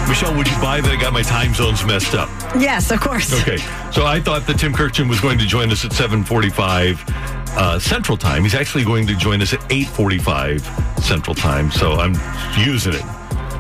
[0.09, 2.29] Michelle, would you buy that I got my time zones messed up?
[2.59, 3.33] yes, of course.
[3.42, 3.59] Okay,
[3.92, 6.99] so I thought that Tim Kurkjian was going to join us at 7:45
[7.57, 8.42] uh, Central Time.
[8.42, 11.71] He's actually going to join us at 8:45 Central Time.
[11.71, 12.14] So I'm
[12.59, 13.05] using it.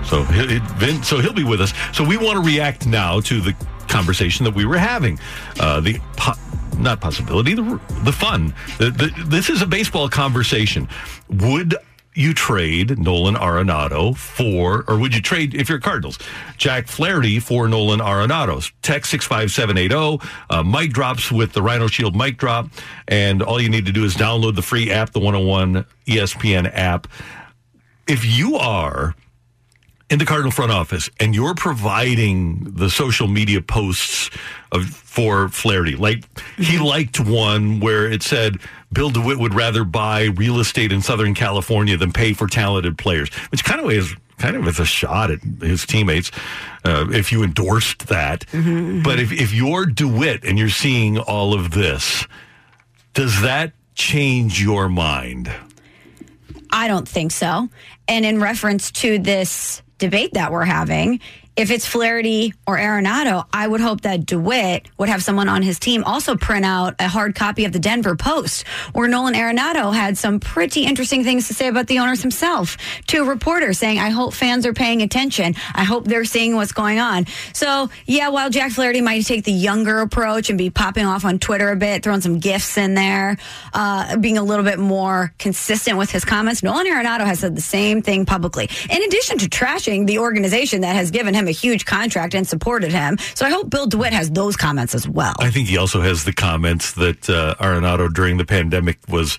[0.04, 1.74] So he, Vin, so he'll be with us.
[1.92, 3.54] So we want to react now to the
[3.88, 5.18] conversation that we were having.
[5.60, 6.32] Uh, the po-
[6.78, 8.54] not possibility, the the fun.
[8.78, 10.88] The, the, this is a baseball conversation.
[11.28, 11.76] Would
[12.18, 16.18] you trade Nolan Arenado for, or would you trade, if you're Cardinals,
[16.56, 18.70] Jack Flaherty for Nolan Arenado?
[18.82, 20.28] Text 65780.
[20.50, 22.68] Uh, mic drops with the Rhino Shield mic drop.
[23.06, 27.06] And all you need to do is download the free app, the 101 ESPN app.
[28.06, 29.14] If you are
[30.10, 34.30] in the Cardinal front office and you're providing the social media posts
[34.72, 36.24] of, for Flaherty, like
[36.56, 38.56] he liked one where it said
[38.92, 43.28] Bill DeWitt would rather buy real estate in Southern California than pay for talented players,
[43.50, 46.30] which kind of is kind of is a shot at his teammates
[46.84, 48.44] uh, if you endorsed that.
[49.02, 52.24] But if, if you're DeWitt and you're seeing all of this,
[53.14, 55.50] does that change your mind?
[56.70, 57.68] I don't think so.
[58.06, 61.20] And in reference to this debate that we're having,
[61.58, 65.80] if it's Flaherty or Arenado, I would hope that DeWitt would have someone on his
[65.80, 70.16] team also print out a hard copy of the Denver Post, where Nolan Arenado had
[70.16, 72.76] some pretty interesting things to say about the owners himself
[73.08, 75.56] to a reporter saying, I hope fans are paying attention.
[75.74, 77.26] I hope they're seeing what's going on.
[77.54, 81.40] So, yeah, while Jack Flaherty might take the younger approach and be popping off on
[81.40, 83.36] Twitter a bit, throwing some gifts in there,
[83.74, 87.60] uh, being a little bit more consistent with his comments, Nolan Arenado has said the
[87.60, 88.70] same thing publicly.
[88.88, 92.92] In addition to trashing the organization that has given him a huge contract and supported
[92.92, 93.18] him.
[93.34, 95.34] So I hope Bill DeWitt has those comments as well.
[95.40, 99.38] I think he also has the comments that uh, Arenado during the pandemic was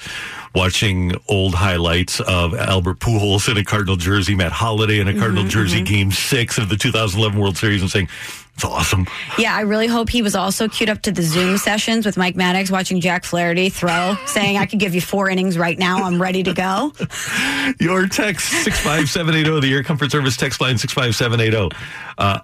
[0.55, 5.43] watching old highlights of Albert Pujols in a Cardinal jersey, Matt Holliday in a Cardinal
[5.45, 8.09] jersey, Game Six of the 2011 World Series, and saying
[8.59, 9.07] it's awesome.
[9.37, 12.35] Yeah, I really hope he was also queued up to the Zoom sessions with Mike
[12.35, 16.03] Maddux watching Jack Flaherty throw, saying, I could give you four innings right now.
[16.03, 16.91] I'm ready to go.
[17.79, 19.61] Your text six five seven eight zero.
[19.61, 21.69] The Air Comfort Service text line six five seven eight zero.
[22.17, 22.39] Uh,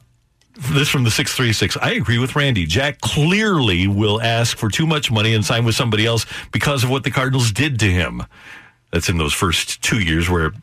[0.54, 1.76] this from the 636.
[1.82, 2.66] I agree with Randy.
[2.66, 6.90] Jack clearly will ask for too much money and sign with somebody else because of
[6.90, 8.24] what the Cardinals did to him.
[8.94, 10.54] That's in those first two years where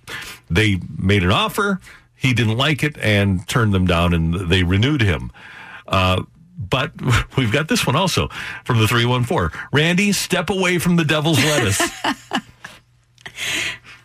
[0.48, 1.78] they made an offer,
[2.22, 5.32] he didn't like it, and turned them down, and they renewed him.
[5.88, 6.22] Uh,
[6.56, 6.92] but
[7.36, 8.28] we've got this one also
[8.64, 9.50] from the 314.
[9.72, 11.82] Randy, step away from the devil's lettuce.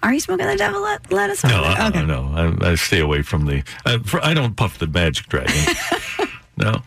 [0.04, 1.44] Are you smoking the devil let- lettuce?
[1.44, 1.62] No?
[1.64, 2.06] I, okay.
[2.06, 3.64] no, I, I stay away from the.
[3.86, 5.76] I, for, I don't puff the magic dragon.
[6.58, 6.82] no,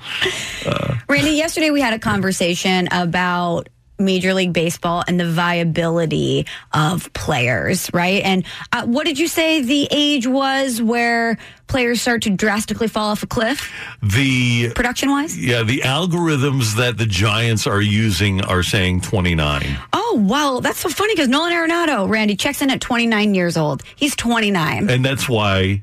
[1.08, 3.68] Randy, yesterday we had a conversation about
[4.00, 8.22] Major League Baseball and the viability of players, right?
[8.24, 13.10] And uh, what did you say the age was where players start to drastically fall
[13.10, 13.70] off a cliff,
[14.02, 15.38] the production wise?
[15.38, 19.78] yeah the algorithms that the Giants are using are saying twenty nine.
[19.92, 23.82] Oh, well, that's so funny because Nolan Arenado, Randy, checks in at 29 years old.
[23.94, 24.90] He's 29.
[24.90, 25.82] and that's why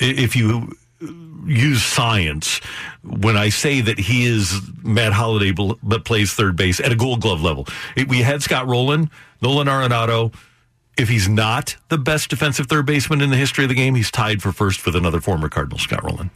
[0.00, 0.72] if you
[1.46, 2.60] use science
[3.02, 6.96] when I say that he is Matt Holliday bl- but plays third base at a
[6.96, 7.66] Gold Glove level.
[8.08, 10.34] We had Scott Rolen, Nolan Arenado.
[10.98, 14.10] If he's not the best defensive third baseman in the history of the game, he's
[14.10, 16.30] tied for first with another former Cardinal, Scott Rolen.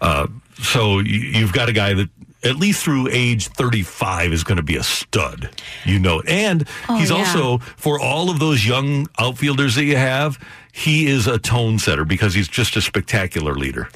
[0.00, 0.28] Uh,
[0.60, 2.08] so you, you've got a guy that
[2.42, 5.50] at least through age 35 is going to be a stud.
[5.84, 7.16] You know, and oh, he's yeah.
[7.16, 10.38] also for all of those young outfielders that you have,
[10.72, 13.88] he is a tone setter because he's just a spectacular leader.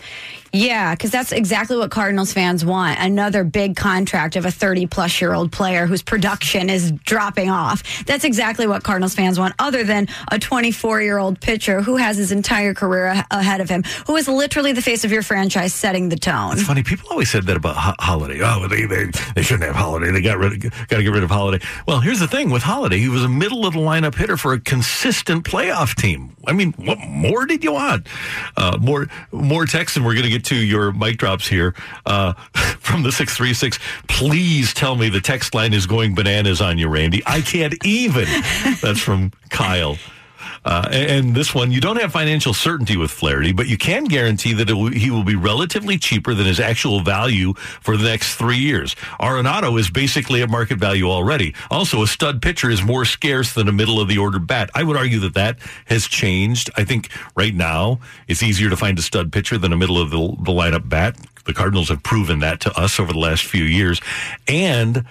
[0.53, 2.99] Yeah, because that's exactly what Cardinals fans want.
[3.01, 8.05] Another big contract of a 30 plus year old player whose production is dropping off.
[8.05, 12.19] That's exactly what Cardinals fans want, other than a 24 year old pitcher who has
[12.19, 16.11] his entire career ahead of him, who is literally the face of your franchise setting
[16.11, 16.53] the tone.
[16.53, 16.83] It's funny.
[16.83, 18.41] People always said that about Ho- Holliday.
[18.43, 20.11] Oh, they, they they shouldn't have Holliday.
[20.11, 21.65] They got rid of, got to get rid of Holliday.
[21.87, 22.99] Well, here's the thing with Holliday.
[22.99, 26.37] He was a middle of the lineup hitter for a consistent playoff team.
[26.47, 28.07] I mean, what more did you want?
[28.57, 31.75] Uh, more more and we're going to get to your mic drops here
[32.07, 32.33] uh,
[32.79, 33.79] from the six three six.
[34.09, 37.23] Please tell me the text line is going bananas on you, Randy.
[37.27, 38.25] I can't even.
[38.83, 39.99] That's from Kyle.
[40.65, 44.53] Uh, and this one, you don't have financial certainty with Flaherty, but you can guarantee
[44.53, 48.95] that he will be relatively cheaper than his actual value for the next three years.
[49.19, 51.55] Arenado is basically at market value already.
[51.71, 54.71] Also, a stud pitcher is more scarce than a middle of the order bat.
[54.75, 56.71] I would argue that that has changed.
[56.77, 57.99] I think right now
[58.29, 61.17] it's easier to find a stud pitcher than a middle of the, the lineup bat.
[61.45, 64.01] The Cardinals have proven that to us over the last few years.
[64.47, 65.05] And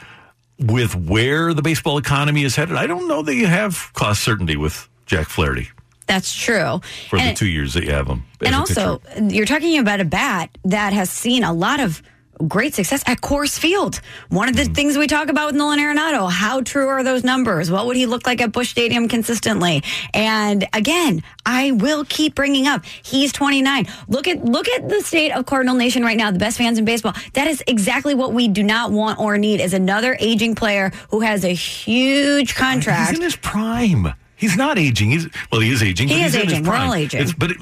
[0.57, 4.55] with where the baseball economy is headed, I don't know that you have cost certainty
[4.55, 5.69] with Jack Flaherty
[6.07, 6.79] That's true.
[7.09, 8.23] for the And- two years that you have him.
[8.45, 9.25] and also, pitcher.
[9.35, 12.01] you're talking about a bat that has seen a lot of
[12.47, 14.01] great success at Coors Field.
[14.29, 14.73] One of the Mm-hmm.
[14.73, 17.69] things we talk about with Nolan Arenado, how true are those numbers?
[17.69, 19.83] What would he look like at Busch Stadium consistently?
[20.13, 23.85] And again, I will keep bringing up he's 29.
[24.07, 26.85] Look at look at the state of Cardinal Nation right now, the best fans in
[26.85, 27.13] baseball.
[27.33, 31.19] That is exactly what we do not want or need is another aging player who
[31.19, 33.09] has a huge contract.
[33.11, 34.13] He's in his prime.
[34.41, 35.11] He's not aging.
[35.11, 36.09] He's well, he is aging.
[36.09, 36.65] He but is he's in his aging.
[36.67, 37.21] We're all aging.
[37.21, 37.57] It's- but it,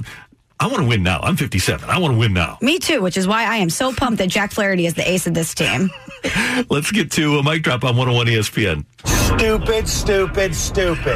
[0.62, 1.20] I want to win now.
[1.22, 1.90] I'm 57.
[1.90, 2.58] I want to win now.
[2.62, 5.26] Me too, which is why I am so pumped that Jack Flaherty is the ace
[5.26, 5.90] of this team.
[6.70, 8.84] Let's get to a mic drop on 101 ESPN.
[9.06, 11.16] Stupid, stupid, stupid.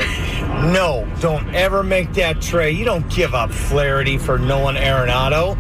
[0.72, 2.78] No, don't ever make that trade.
[2.78, 5.58] You don't give up Flaherty for Nolan Arenado.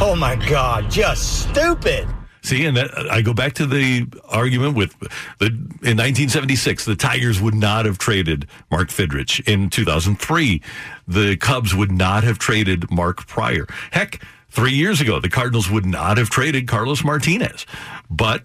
[0.00, 2.06] Oh my God, just stupid.
[2.44, 4.94] See, and that, I go back to the argument with
[5.38, 9.48] the in 1976, the Tigers would not have traded Mark Fidrych.
[9.48, 10.60] In 2003,
[11.08, 13.66] the Cubs would not have traded Mark Prior.
[13.92, 17.64] Heck, three years ago, the Cardinals would not have traded Carlos Martinez.
[18.10, 18.42] But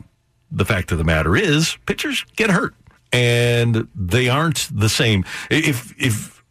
[0.49, 2.75] the fact of the matter is, pitchers get hurt,
[3.11, 5.25] and they aren't the same.
[5.49, 6.41] If if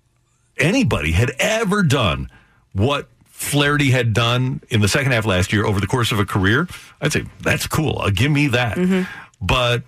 [0.59, 2.29] anybody had ever done
[2.73, 3.09] what
[3.39, 6.67] Flaherty had done in the second half last year over the course of a career,
[7.01, 8.01] I'd say that's cool.
[8.01, 9.07] Uh, give me that.
[9.41, 9.85] But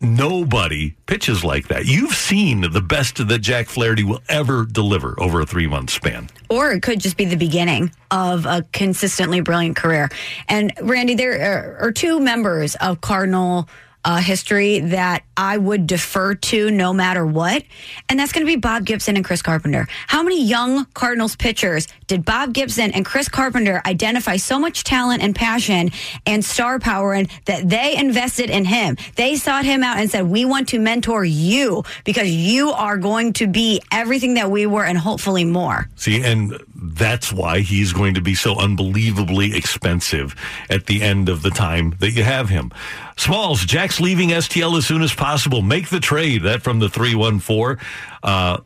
[0.00, 1.86] nobody pitches like that.
[1.86, 6.30] You've seen the best that Jack Flaherty will ever deliver over a three month span.
[6.48, 10.08] Or it could just be the beginning of a consistently brilliant career.
[10.48, 13.68] And Randy, there are, are two members of Cardinal
[14.04, 17.64] uh, history that I would defer to no matter what.
[18.08, 19.86] And that's going to be Bob Gibson and Chris Carpenter.
[20.06, 25.22] How many young Cardinals pitchers did Bob Gibson and Chris Carpenter identify so much talent
[25.22, 25.90] and passion
[26.26, 28.96] and star power in that they invested in him?
[29.16, 33.32] They sought him out and said, We want to mentor you because you are going
[33.34, 35.88] to be everything that we were and hopefully more.
[35.96, 40.34] See, and that's why he's going to be so unbelievably expensive
[40.68, 42.70] at the end of the time that you have him.
[43.16, 45.62] Smalls, Jack's leaving STL as soon as possible.
[45.62, 46.42] Make the trade.
[46.42, 47.76] That from the 314.
[48.22, 48.58] Uh,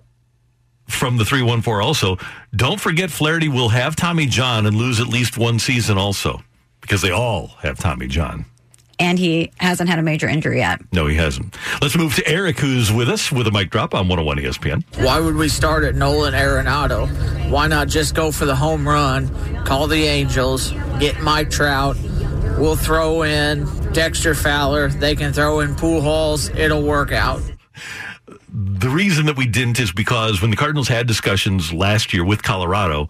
[0.88, 2.16] from the 314 also.
[2.56, 6.42] Don't forget Flaherty will have Tommy John and lose at least one season also
[6.80, 8.46] because they all have Tommy John.
[8.98, 10.80] and he hasn't had a major injury yet.
[10.92, 11.54] No, he hasn't.
[11.82, 14.82] Let's move to Eric, who's with us with a mic drop on 101 ESPN.
[15.04, 17.06] Why would we start at Nolan Arenado?
[17.50, 19.28] Why not just go for the home run,
[19.66, 21.96] call the Angels, get Mike Trout?
[22.58, 24.88] We'll throw in Dexter Fowler.
[24.88, 26.54] They can throw in pool Pujols.
[26.56, 27.40] It'll work out.
[28.52, 32.42] The reason that we didn't is because when the Cardinals had discussions last year with
[32.42, 33.08] Colorado,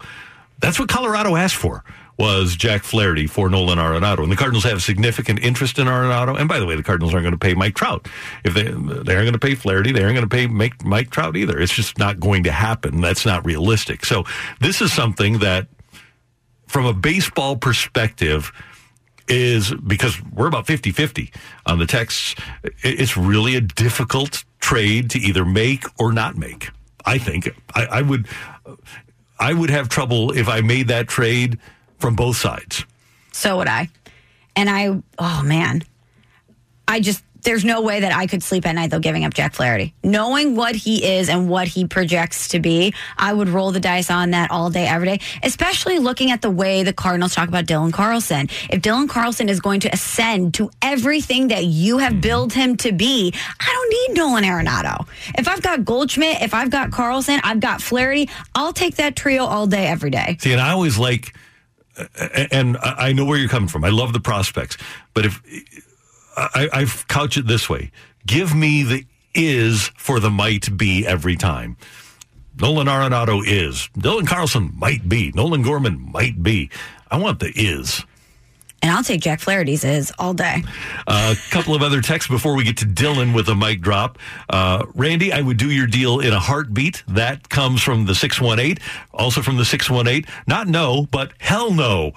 [0.59, 1.83] that's what Colorado asked for
[2.19, 4.23] was Jack Flaherty for Nolan Arenado.
[4.23, 6.39] And the Cardinals have a significant interest in Arenado.
[6.39, 8.07] And by the way, the Cardinals aren't going to pay Mike Trout.
[8.45, 11.11] If they, they aren't going to pay Flaherty, they aren't going to pay Mike, Mike
[11.11, 11.59] Trout either.
[11.59, 13.01] It's just not going to happen.
[13.01, 14.05] That's not realistic.
[14.05, 14.25] So
[14.61, 15.69] this is something that
[16.67, 18.53] from a baseball perspective,
[19.29, 21.33] is because we're about 50 50
[21.67, 22.35] on the texts.
[22.83, 26.71] It's really a difficult trade to either make or not make.
[27.05, 28.27] I think I, I would,
[29.39, 31.59] I would have trouble if I made that trade
[31.99, 32.85] from both sides.
[33.33, 33.89] So would I.
[34.57, 35.83] And I, oh man,
[36.87, 39.55] I just, there's no way that I could sleep at night though giving up Jack
[39.55, 39.95] Flaherty.
[40.03, 44.11] Knowing what he is and what he projects to be, I would roll the dice
[44.11, 47.67] on that all day, every day, especially looking at the way the Cardinals talk about
[47.67, 48.49] Dylan Carlson.
[48.71, 52.21] If Dylan Carlson is going to ascend to everything that you have mm-hmm.
[52.21, 55.07] billed him to be, I don't need Nolan Arenado.
[55.37, 59.45] If I've got Goldschmidt, if I've got Carlson, I've got Flaherty, I'll take that trio
[59.45, 60.37] all day, every day.
[60.41, 61.35] See, and I always like,
[62.53, 63.85] and I I know where you're coming from.
[63.85, 64.77] I love the prospects,
[65.15, 65.43] but if
[66.55, 67.91] I, I couch it this way,
[68.27, 71.77] give me the is for the might be every time.
[72.61, 73.89] Nolan Arenado is.
[73.97, 75.31] Dylan Carlson might be.
[75.35, 76.71] Nolan Gorman might be.
[77.11, 78.05] I want the is.
[78.83, 80.63] And I'll take Jack Flaherty's is all day.
[81.07, 84.19] A couple of other texts before we get to Dylan with a mic drop.
[84.49, 87.03] Uh, Randy, I would do your deal in a heartbeat.
[87.09, 88.79] That comes from the 618.
[89.13, 90.31] Also from the 618.
[90.47, 92.13] Not no, but hell no.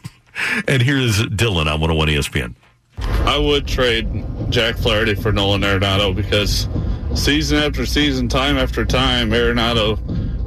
[0.68, 2.54] and here's Dylan on 101 ESPN.
[3.02, 6.68] I would trade Jack Flaherty for Nolan Arenado because
[7.14, 9.98] season after season, time after time, Arenado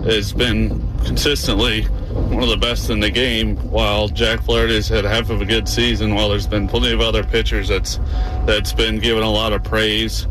[0.06, 0.70] has been
[1.06, 5.46] consistently one of the best in the game, while Jack Flaherty's had half of a
[5.46, 6.16] good season.
[6.16, 8.00] While there's been plenty of other pitchers that's
[8.46, 10.28] that's been given a lot of praise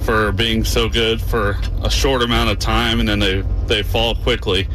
[0.00, 4.14] for being so good for a short amount of time, and then they they fall
[4.16, 4.68] quickly.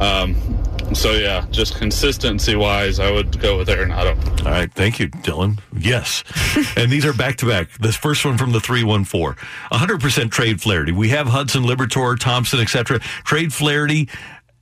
[0.00, 0.55] Um,
[0.94, 4.16] so yeah, just consistency wise, I would go with Arenado.
[4.44, 5.58] All right, thank you, Dylan.
[5.76, 6.22] Yes,
[6.76, 7.70] and these are back to back.
[7.78, 9.36] This first one from the three one four,
[9.70, 10.92] hundred percent trade Flaherty.
[10.92, 13.00] We have Hudson, Liberatore, Thompson, etc.
[13.24, 14.08] Trade Flaherty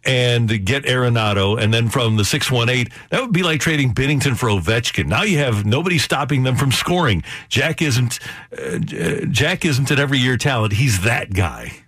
[0.05, 3.95] and get Arenado, and then from the six one eight, that would be like trading
[3.95, 5.07] Binnington for Ovechkin.
[5.07, 7.23] Now you have nobody stopping them from scoring.
[7.49, 8.19] Jack isn't
[8.57, 8.79] uh,
[9.31, 10.75] Jack isn't an every year talent.
[10.75, 11.84] He's that guy.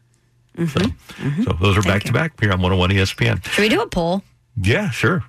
[0.56, 1.28] So, mm-hmm.
[1.28, 1.42] Mm-hmm.
[1.42, 3.44] so those are back to back here on 101 ESPN.
[3.44, 4.22] Should we do a poll?
[4.60, 5.22] Yeah, sure.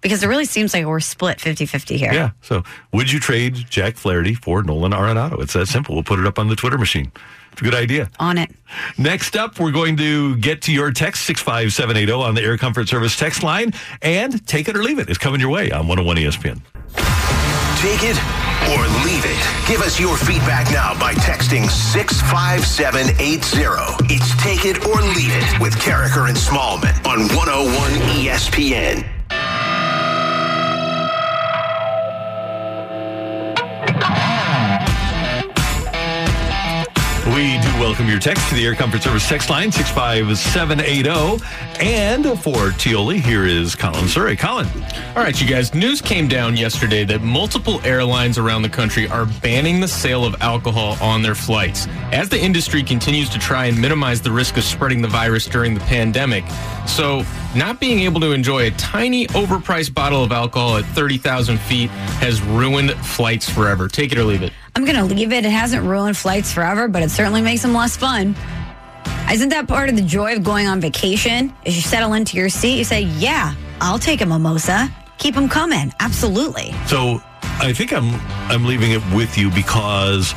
[0.00, 2.12] Because it really seems like we're split 50 50 here.
[2.12, 2.30] Yeah.
[2.42, 2.62] So,
[2.92, 5.40] would you trade Jack Flaherty for Nolan Arenado?
[5.40, 5.94] It's that simple.
[5.94, 7.10] We'll put it up on the Twitter machine.
[7.52, 8.10] It's a good idea.
[8.20, 8.50] On it.
[8.98, 13.16] Next up, we're going to get to your text 65780 on the Air Comfort Service
[13.16, 13.72] text line.
[14.02, 15.08] And take it or leave it.
[15.08, 17.45] it is coming your way on 101 ESPN.
[17.78, 18.16] Take it
[18.72, 19.68] or leave it.
[19.68, 24.12] Give us your feedback now by texting 65780.
[24.12, 29.15] It's Take It or Leave It with Karraker and Smallman on 101 ESPN.
[37.34, 41.44] We do welcome your text to the Air Comfort Service text line 65780.
[41.80, 44.36] And for Tioli, here is Colin Surrey.
[44.36, 44.68] Colin.
[45.16, 45.74] All right, you guys.
[45.74, 50.40] News came down yesterday that multiple airlines around the country are banning the sale of
[50.40, 54.62] alcohol on their flights as the industry continues to try and minimize the risk of
[54.62, 56.44] spreading the virus during the pandemic.
[56.86, 57.24] So,
[57.56, 62.40] not being able to enjoy a tiny, overpriced bottle of alcohol at 30,000 feet has
[62.40, 63.88] ruined flights forever.
[63.88, 64.52] Take it or leave it.
[64.76, 65.46] I'm going to leave it.
[65.46, 68.36] It hasn't ruined flights forever, but it certainly makes them less fun.
[69.32, 71.50] Isn't that part of the joy of going on vacation?
[71.64, 74.94] As you settle into your seat, you say, Yeah, I'll take a mimosa.
[75.16, 75.94] Keep them coming.
[75.98, 76.74] Absolutely.
[76.88, 78.20] So I think I'm
[78.50, 80.34] I'm leaving it with you because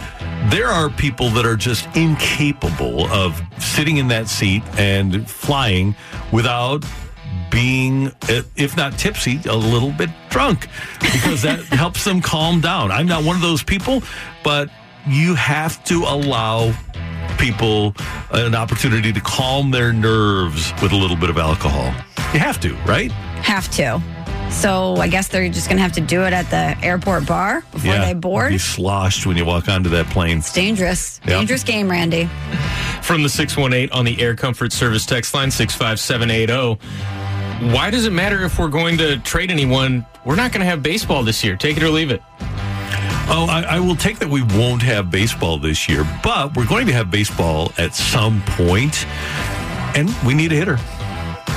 [0.51, 5.97] there are people that are just incapable of sitting in that seat and flying
[6.31, 6.85] without
[7.51, 10.67] being, eh, if not tipsy, a little bit drunk
[10.99, 12.91] because that helps them calm down.
[12.91, 14.01] I'm not one of those people,
[14.43, 14.69] but
[15.07, 16.73] you have to allow
[17.37, 17.93] people
[18.31, 21.93] an opportunity to calm their nerves with a little bit of alcohol.
[22.33, 23.11] You have to, right?
[23.11, 24.01] Have to.
[24.51, 27.61] So I guess they're just going to have to do it at the airport bar
[27.71, 28.51] before they board.
[28.51, 30.39] Be sloshed when you walk onto that plane.
[30.39, 31.21] It's dangerous.
[31.23, 31.29] Yep.
[31.29, 32.29] Dangerous game, Randy.
[33.01, 37.73] From the 618 on the Air Comfort Service text line 65780.
[37.73, 40.05] Why does it matter if we're going to trade anyone?
[40.25, 41.55] We're not going to have baseball this year.
[41.55, 42.21] Take it or leave it.
[43.31, 46.87] Oh, I, I, will take that we won't have baseball this year, but we're going
[46.87, 49.05] to have baseball at some point,
[49.95, 50.77] and we need a hitter.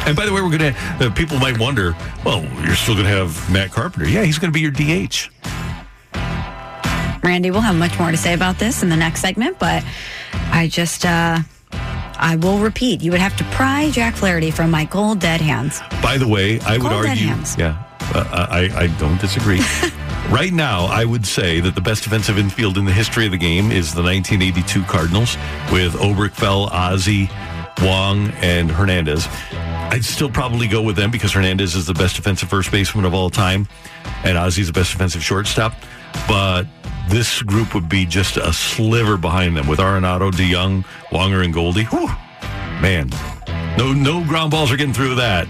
[0.06, 1.96] And by the way, we're going to, uh, people might wonder,
[2.26, 4.06] well, you're still going to have Matt Carpenter.
[4.06, 5.30] Yeah, he's going to be your DH.
[7.24, 9.82] Randy, we'll have much more to say about this in the next segment, but
[10.32, 11.38] I just, uh,
[12.22, 15.80] I will repeat, you would have to pry Jack Flaherty from my cold dead hands.
[16.00, 17.56] By the way, I would Cold dead argue, hands.
[17.58, 17.82] yeah,
[18.14, 19.60] uh, I, I don't disagree.
[20.30, 23.38] right now, I would say that the best defensive infield in the history of the
[23.38, 25.36] game is the 1982 Cardinals
[25.72, 27.28] with Oberkfell, Ozzie,
[27.82, 29.26] Wong, and Hernandez.
[29.90, 33.14] I'd still probably go with them because Hernandez is the best defensive first baseman of
[33.14, 33.66] all time,
[34.24, 35.74] and Ozzie's the best defensive shortstop.
[36.28, 36.66] But
[37.12, 41.84] this group would be just a sliver behind them with Arenado, DeJong, Wonger, and Goldie.
[41.84, 42.08] Whew,
[42.80, 43.10] man,
[43.76, 45.46] no no ground balls are getting through that.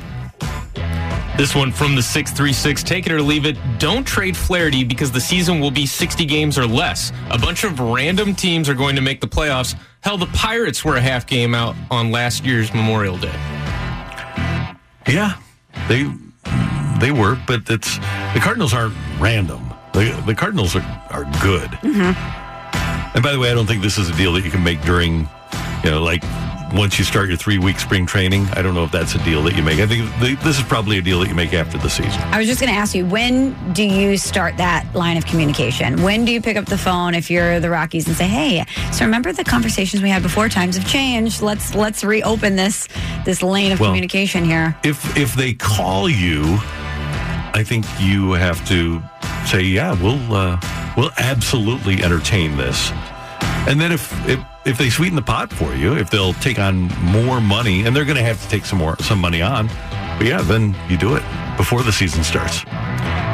[1.39, 2.83] This one from the 636.
[2.83, 3.57] Take it or leave it.
[3.79, 7.11] Don't trade Flaherty because the season will be 60 games or less.
[7.31, 9.75] A bunch of random teams are going to make the playoffs.
[10.03, 13.33] Hell, the Pirates were a half game out on last year's Memorial Day.
[15.09, 15.39] Yeah,
[15.89, 16.13] they
[17.01, 19.72] they were, but it's the Cardinals aren't random.
[19.93, 21.71] The the Cardinals are are good.
[21.83, 23.15] Mm-hmm.
[23.15, 24.81] And by the way, I don't think this is a deal that you can make
[24.83, 25.29] during,
[25.85, 26.23] you know, like
[26.75, 28.47] once you start your three week spring training.
[28.55, 29.79] I don't know if that's a deal that you make.
[29.79, 32.21] I think th- this is probably a deal that you make after the season.
[32.23, 36.03] I was just going to ask you, when do you start that line of communication?
[36.03, 39.05] When do you pick up the phone if you're the Rockies and say, "Hey, so
[39.05, 40.49] remember the conversations we had before?
[40.49, 41.43] Times have changed.
[41.43, 42.89] Let's let's reopen this
[43.25, 46.59] this lane of Well, communication here." If if they call you,
[47.55, 49.03] I think you have to
[49.47, 50.61] say, "Yeah, we'll uh,
[50.97, 52.91] we'll absolutely entertain this."
[53.69, 56.89] And then if, if if they sweeten the pot for you, if they'll take on
[57.03, 59.69] more money, and they're going to have to take some more some money on,
[60.19, 61.23] but yeah, then you do it
[61.57, 62.65] before the season starts.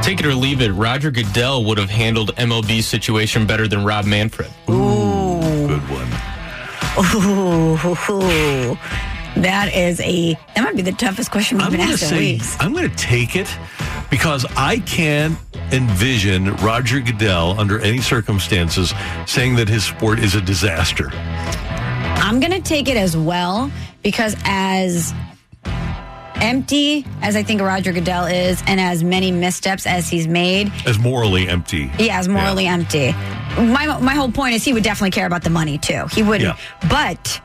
[0.04, 0.72] Take it or leave it.
[0.72, 4.50] Roger Goodell would have handled MLB's situation better than Rob Manfred.
[4.70, 5.18] Ooh
[5.68, 6.08] Good one.
[7.14, 7.76] Ooh,
[9.44, 12.56] that is a that might be the toughest question we've I'm been asked in weeks.
[12.60, 13.48] I'm going to take it
[14.10, 15.36] because I can't
[15.72, 18.92] envision Roger Goodell under any circumstances
[19.26, 21.10] saying that his sport is a disaster.
[21.12, 23.70] I'm going to take it as well
[24.02, 25.12] because as
[26.36, 30.98] empty as I think Roger Goodell is and as many missteps as he's made, As
[30.98, 31.88] morally empty.
[31.88, 33.12] he as morally empty.
[33.56, 36.06] My my whole point is he would definitely care about the money too.
[36.12, 36.56] He wouldn't.
[36.88, 37.40] But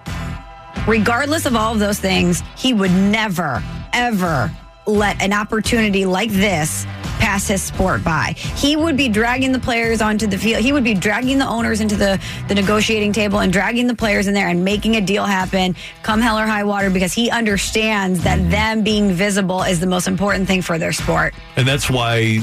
[0.87, 3.63] regardless of all of those things, he would never
[3.93, 4.51] ever
[4.85, 6.85] let an opportunity like this
[7.19, 8.33] pass his sport by.
[8.37, 10.61] He would be dragging the players onto the field.
[10.61, 14.27] He would be dragging the owners into the, the negotiating table and dragging the players
[14.27, 18.23] in there and making a deal happen come hell or high water because he understands
[18.23, 21.33] that them being visible is the most important thing for their sport.
[21.55, 22.41] And that's why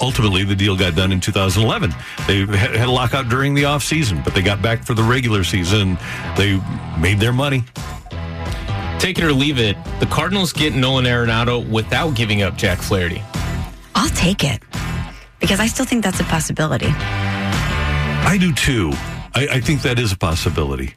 [0.00, 1.94] ultimately the deal got done in 2011.
[2.26, 5.44] They had had a lockout during the offseason, but they got back for the regular
[5.44, 5.98] season.
[6.36, 6.60] They
[6.98, 7.64] made their money.
[8.98, 9.76] Take it or leave it.
[10.00, 13.22] The Cardinals get Nolan Arenado without giving up Jack Flaherty.
[13.94, 14.62] I'll take it
[15.40, 16.88] because I still think that's a possibility.
[16.88, 18.90] I do too.
[19.34, 20.94] I, I think that is a possibility.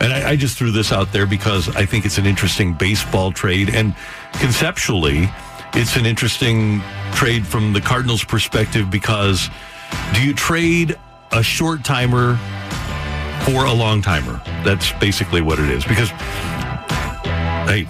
[0.00, 3.32] And I, I just threw this out there because I think it's an interesting baseball
[3.32, 3.70] trade.
[3.74, 3.96] And
[4.34, 5.28] conceptually,
[5.74, 9.48] it's an interesting trade from the Cardinals' perspective because
[10.14, 10.96] do you trade
[11.32, 12.36] a short timer
[13.44, 14.40] for a long timer?
[14.64, 15.84] That's basically what it is.
[15.84, 16.10] Because,
[17.68, 17.86] hey,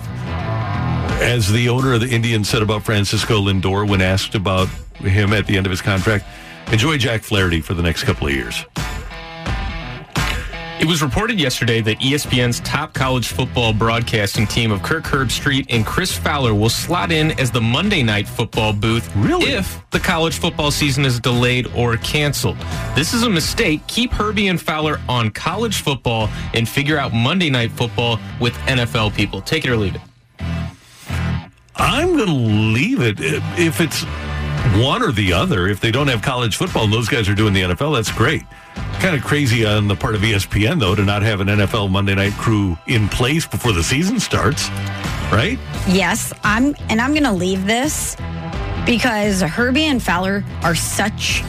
[1.20, 4.68] as the owner of the Indians said about Francisco Lindor when asked about
[4.99, 6.24] him at the end of his contract,
[6.72, 8.64] enjoy Jack Flaherty for the next couple of years.
[10.81, 15.85] It was reported yesterday that ESPN's top college football broadcasting team of Kirk Herbstreit and
[15.85, 19.51] Chris Fowler will slot in as the Monday night football booth Really?
[19.51, 22.57] if the college football season is delayed or canceled.
[22.95, 23.85] This is a mistake.
[23.89, 29.16] Keep Herbie and Fowler on college football and figure out Monday night football with NFL
[29.16, 29.41] people.
[29.41, 30.01] Take it or leave it.
[31.74, 33.16] I'm going to leave it
[33.59, 34.05] if it's
[34.83, 35.67] one or the other.
[35.69, 38.43] If they don't have college football and those guys are doing the NFL, that's great.
[39.01, 42.15] Kind of crazy on the part of ESPN, though, to not have an NFL Monday
[42.15, 44.69] night crew in place before the season starts,
[45.31, 45.59] right?
[45.89, 48.17] Yes, I'm, and I'm going to leave this
[48.87, 51.43] because Herbie and Fowler are such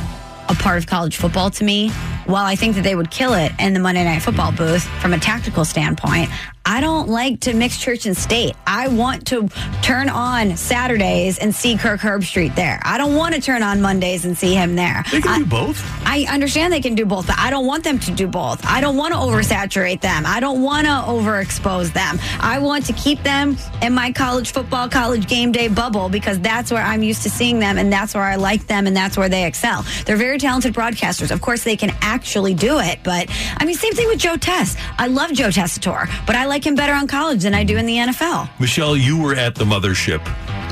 [0.50, 1.90] a part of college football to me.
[2.26, 5.14] While I think that they would kill it in the Monday Night Football booth from
[5.14, 6.30] a tactical standpoint,
[6.66, 8.54] I don't like to mix church and state.
[8.68, 9.50] I want to
[9.82, 12.80] turn on Saturdays and see Kirk Herbstreit there.
[12.84, 15.04] I don't want to turn on Mondays and see him there.
[15.12, 15.84] They can I- do both.
[16.06, 18.66] I understand they can do both, but I don't want them to do both.
[18.66, 20.26] I don't want to oversaturate them.
[20.26, 22.20] I don't want to overexpose them.
[22.40, 26.72] I want to keep them in my college football, college game day bubble because that's
[26.72, 29.30] where I'm used to seeing them and that's where I like them and that's where
[29.30, 29.86] they excel.
[30.06, 31.32] They're very talented broadcasters.
[31.32, 34.76] Of course, they can actually do it, but I mean, same thing with Joe Tess.
[34.98, 37.86] I love Joe Tessitore, but I like him better on college than I do in
[37.86, 38.50] the NFL.
[38.60, 40.22] Michelle, you were at the mothership,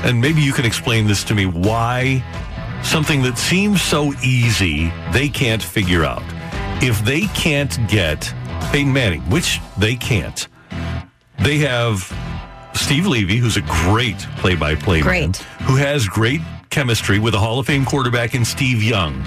[0.04, 2.22] and maybe you can explain this to me why
[2.82, 6.22] something that seems so easy they can't figure out.
[6.82, 8.32] If they can't get
[8.70, 10.46] Peyton Manning, which they can't,
[11.40, 12.12] they have
[12.74, 15.36] Steve Levy, who's a great play by play man, Great.
[15.66, 19.24] who has great chemistry with a Hall of Fame quarterback in Steve Young.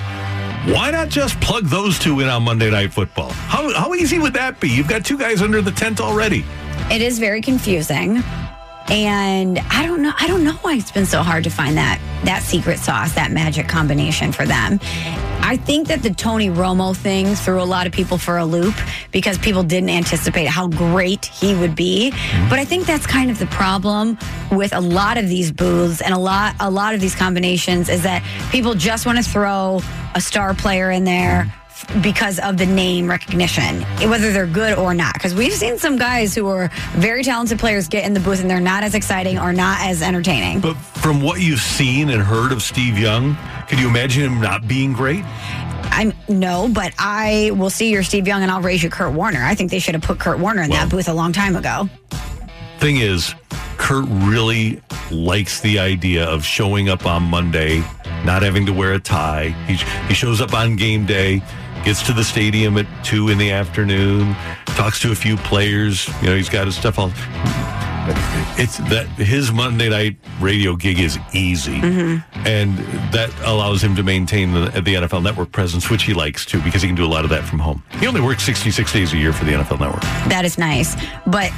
[0.66, 3.32] Why not just plug those two in on Monday Night Football?
[3.32, 4.70] How, how easy would that be?
[4.70, 6.46] You've got two guys under the tent already.
[6.92, 8.22] It is very confusing.
[8.90, 12.00] And I don't know I don't know why it's been so hard to find that
[12.26, 14.80] that secret sauce, that magic combination for them.
[15.44, 18.76] I think that the Tony Romo thing threw a lot of people for a loop
[19.12, 22.12] because people didn't anticipate how great he would be.
[22.12, 22.50] Mm-hmm.
[22.50, 24.18] But I think that's kind of the problem
[24.52, 28.04] with a lot of these booths and a lot a lot of these combinations is
[28.04, 29.82] that people just want to throw
[30.16, 31.52] a star player in there
[32.02, 35.14] because of the name recognition, whether they're good or not.
[35.14, 38.50] Because we've seen some guys who are very talented players get in the booth and
[38.50, 40.60] they're not as exciting or not as entertaining.
[40.60, 43.36] But from what you've seen and heard of Steve Young,
[43.72, 45.24] can you imagine him not being great?
[45.94, 49.42] I'm no, but I will see your Steve Young and I'll raise you Kurt Warner.
[49.42, 51.56] I think they should have put Kurt Warner in Well- that booth a long time
[51.56, 51.88] ago.
[52.80, 53.34] Thing is,
[53.78, 57.82] Kurt really likes the idea of showing up on Monday,
[58.26, 59.56] not having to wear a tie.
[59.68, 59.76] He,
[60.10, 61.42] he shows up on game day,
[61.86, 66.10] gets to the stadium at two in the afternoon, talks to a few players.
[66.22, 67.12] You know, he's got his stuff all.
[68.58, 72.48] It's that his Monday night radio gig is easy, mm-hmm.
[72.48, 72.78] and
[73.12, 76.82] that allows him to maintain the, the NFL Network presence, which he likes too, because
[76.82, 77.84] he can do a lot of that from home.
[78.00, 80.02] He only works sixty six days a year for the NFL Network.
[80.30, 80.96] That is nice.
[81.28, 81.52] But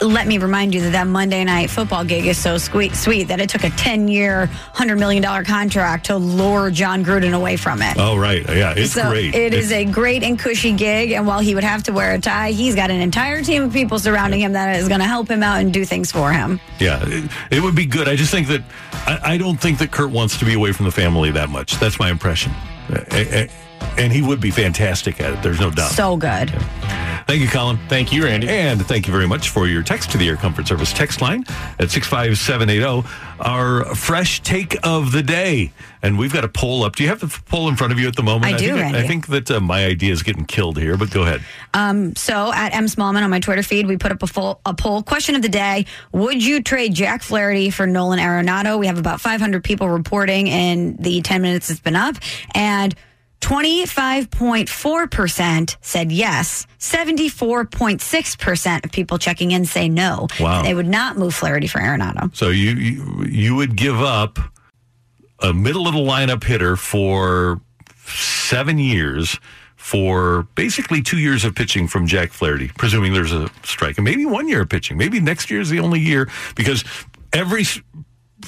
[0.00, 3.38] let me remind you that that Monday night football gig is so sweet, sweet that
[3.40, 7.96] it took a 10 year, $100 million contract to lure Jon Gruden away from it.
[7.98, 9.34] Oh right, yeah, it's so great.
[9.34, 11.12] It It's- is a great and cushy gig.
[11.12, 13.72] And while he would have to wear a tie, he's got an entire team of
[13.72, 16.60] people surrounding him that is going to help him out and do things for him.
[16.78, 18.08] Yeah, it, it would be good.
[18.08, 20.86] I just think that I, I don't think that Kurt wants to be away from
[20.86, 21.74] the family that much.
[21.78, 22.52] That's my impression,
[23.98, 25.42] and he would be fantastic at it.
[25.42, 25.90] There's no doubt.
[25.90, 26.50] So good.
[27.30, 27.78] Thank you, Colin.
[27.86, 28.48] Thank you, Randy.
[28.48, 31.44] And thank you very much for your text to the Air Comfort Service text line
[31.78, 33.08] at 65780.
[33.38, 35.72] Our fresh take of the day.
[36.02, 36.96] And we've got a poll up.
[36.96, 38.52] Do you have the poll in front of you at the moment?
[38.52, 38.98] I do, think, Randy.
[38.98, 41.44] I think that uh, my idea is getting killed here, but go ahead.
[41.72, 44.74] Um, so at M Smallman on my Twitter feed, we put up a, full, a
[44.74, 45.04] poll.
[45.04, 48.76] Question of the day: Would you trade Jack Flaherty for Nolan Arenado?
[48.76, 52.16] We have about 500 people reporting in the 10 minutes it's been up,
[52.56, 52.92] and
[53.40, 56.66] 25.4 percent said yes.
[56.78, 60.28] 74.6 percent of people checking in say no.
[60.38, 60.62] Wow.
[60.62, 62.34] They would not move Flaherty for Arenado.
[62.34, 64.38] So you, you you would give up
[65.40, 67.60] a middle of the lineup hitter for
[68.06, 69.38] seven years
[69.76, 74.26] for basically two years of pitching from Jack Flaherty, presuming there's a strike, and maybe
[74.26, 74.98] one year of pitching.
[74.98, 76.84] Maybe next year is the only year because
[77.32, 77.64] every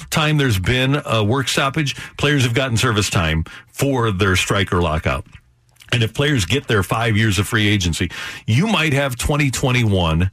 [0.09, 5.25] time there's been a work stoppage, players have gotten service time for their striker lockout.
[5.91, 8.09] And if players get their five years of free agency,
[8.47, 10.31] you might have 2021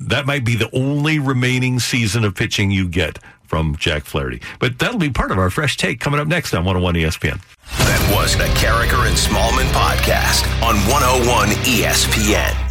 [0.00, 4.42] that might be the only remaining season of pitching you get from Jack Flaherty.
[4.58, 7.40] But that'll be part of our fresh take coming up next on 101 ESPN.
[7.78, 12.65] That was the Karraker and Smallman podcast on 101 ESPN.